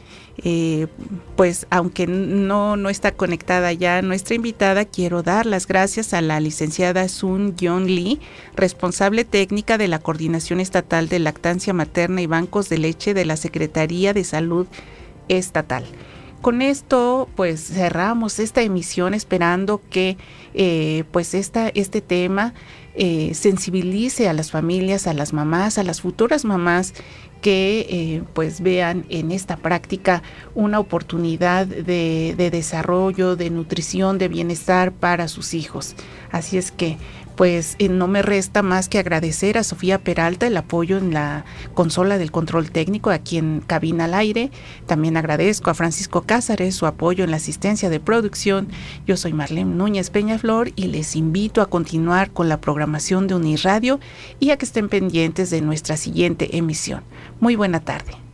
Eh, 0.43 0.87
pues 1.35 1.65
aunque 1.71 2.05
no, 2.05 2.77
no 2.77 2.89
está 2.89 3.11
conectada 3.11 3.73
ya 3.73 4.01
nuestra 4.03 4.35
invitada, 4.35 4.85
quiero 4.85 5.23
dar 5.23 5.47
las 5.47 5.65
gracias 5.65 6.13
a 6.13 6.21
la 6.21 6.39
licenciada 6.39 7.07
Sun 7.07 7.55
Young 7.55 7.87
Lee, 7.87 8.19
responsable 8.55 9.25
técnica 9.25 9.79
de 9.79 9.87
la 9.87 9.99
Coordinación 9.99 10.59
Estatal 10.59 11.09
de 11.09 11.19
Lactancia 11.19 11.73
Materna 11.73 12.21
y 12.21 12.27
Bancos 12.27 12.69
de 12.69 12.77
Leche 12.77 13.15
de 13.15 13.25
la 13.25 13.37
Secretaría 13.37 14.13
de 14.13 14.23
Salud 14.23 14.67
Estatal 15.29 15.85
con 16.45 16.61
esto 16.61 17.27
pues 17.35 17.59
cerramos 17.59 18.37
esta 18.37 18.61
emisión 18.61 19.15
esperando 19.15 19.81
que 19.89 20.15
eh, 20.53 21.03
pues 21.11 21.33
esta, 21.33 21.69
este 21.69 22.01
tema 22.01 22.53
eh, 22.95 23.33
sensibilice 23.33 24.29
a 24.29 24.33
las 24.33 24.51
familias, 24.51 25.07
a 25.07 25.13
las 25.13 25.33
mamás, 25.33 25.77
a 25.77 25.83
las 25.83 26.01
futuras 26.01 26.45
mamás 26.45 26.93
que 27.41 27.85
eh, 27.89 28.23
pues 28.33 28.61
vean 28.61 29.05
en 29.09 29.31
esta 29.31 29.57
práctica 29.57 30.23
una 30.55 30.79
oportunidad 30.79 31.67
de, 31.67 32.33
de 32.37 32.49
desarrollo, 32.49 33.35
de 33.35 33.49
nutrición, 33.49 34.17
de 34.17 34.29
bienestar 34.29 34.91
para 34.91 35.27
sus 35.27 35.53
hijos. 35.53 35.95
Así 36.31 36.57
es 36.57 36.71
que 36.71 36.97
pues 37.35 37.75
eh, 37.79 37.89
no 37.89 38.07
me 38.07 38.21
resta 38.21 38.61
más 38.61 38.89
que 38.89 38.99
agradecer 38.99 39.57
a 39.57 39.63
Sofía 39.63 39.99
Peralta 39.99 40.47
el 40.47 40.57
apoyo 40.57 40.97
en 40.97 41.13
la 41.13 41.45
consola 41.73 42.17
del 42.17 42.31
control 42.31 42.71
técnico 42.71 43.09
aquí 43.09 43.37
en 43.37 43.61
Cabina 43.65 44.05
al 44.05 44.13
Aire. 44.13 44.51
También 44.85 45.17
agradezco 45.17 45.69
a 45.69 45.73
Francisco 45.73 46.21
Cázares 46.21 46.75
su 46.75 46.85
apoyo 46.85 47.23
en 47.23 47.31
la 47.31 47.37
asistencia 47.37 47.89
de 47.89 47.99
producción. 47.99 48.69
Yo 49.05 49.17
soy 49.17 49.33
Marlene 49.33 49.75
Núñez 49.75 50.09
Peñaflor 50.09 50.71
y 50.75 50.87
les 50.87 51.15
invito 51.15 51.61
a 51.61 51.69
continuar 51.69 52.31
con 52.31 52.49
la 52.49 52.61
programación 52.61 53.27
de 53.27 53.35
Unirradio 53.35 53.99
y 54.39 54.51
a 54.51 54.57
que 54.57 54.65
estén 54.65 54.89
pendientes 54.89 55.49
de 55.49 55.61
nuestra 55.61 55.97
siguiente 55.97 56.57
emisión. 56.57 57.03
Muy 57.39 57.55
buena 57.55 57.79
tarde. 57.79 58.24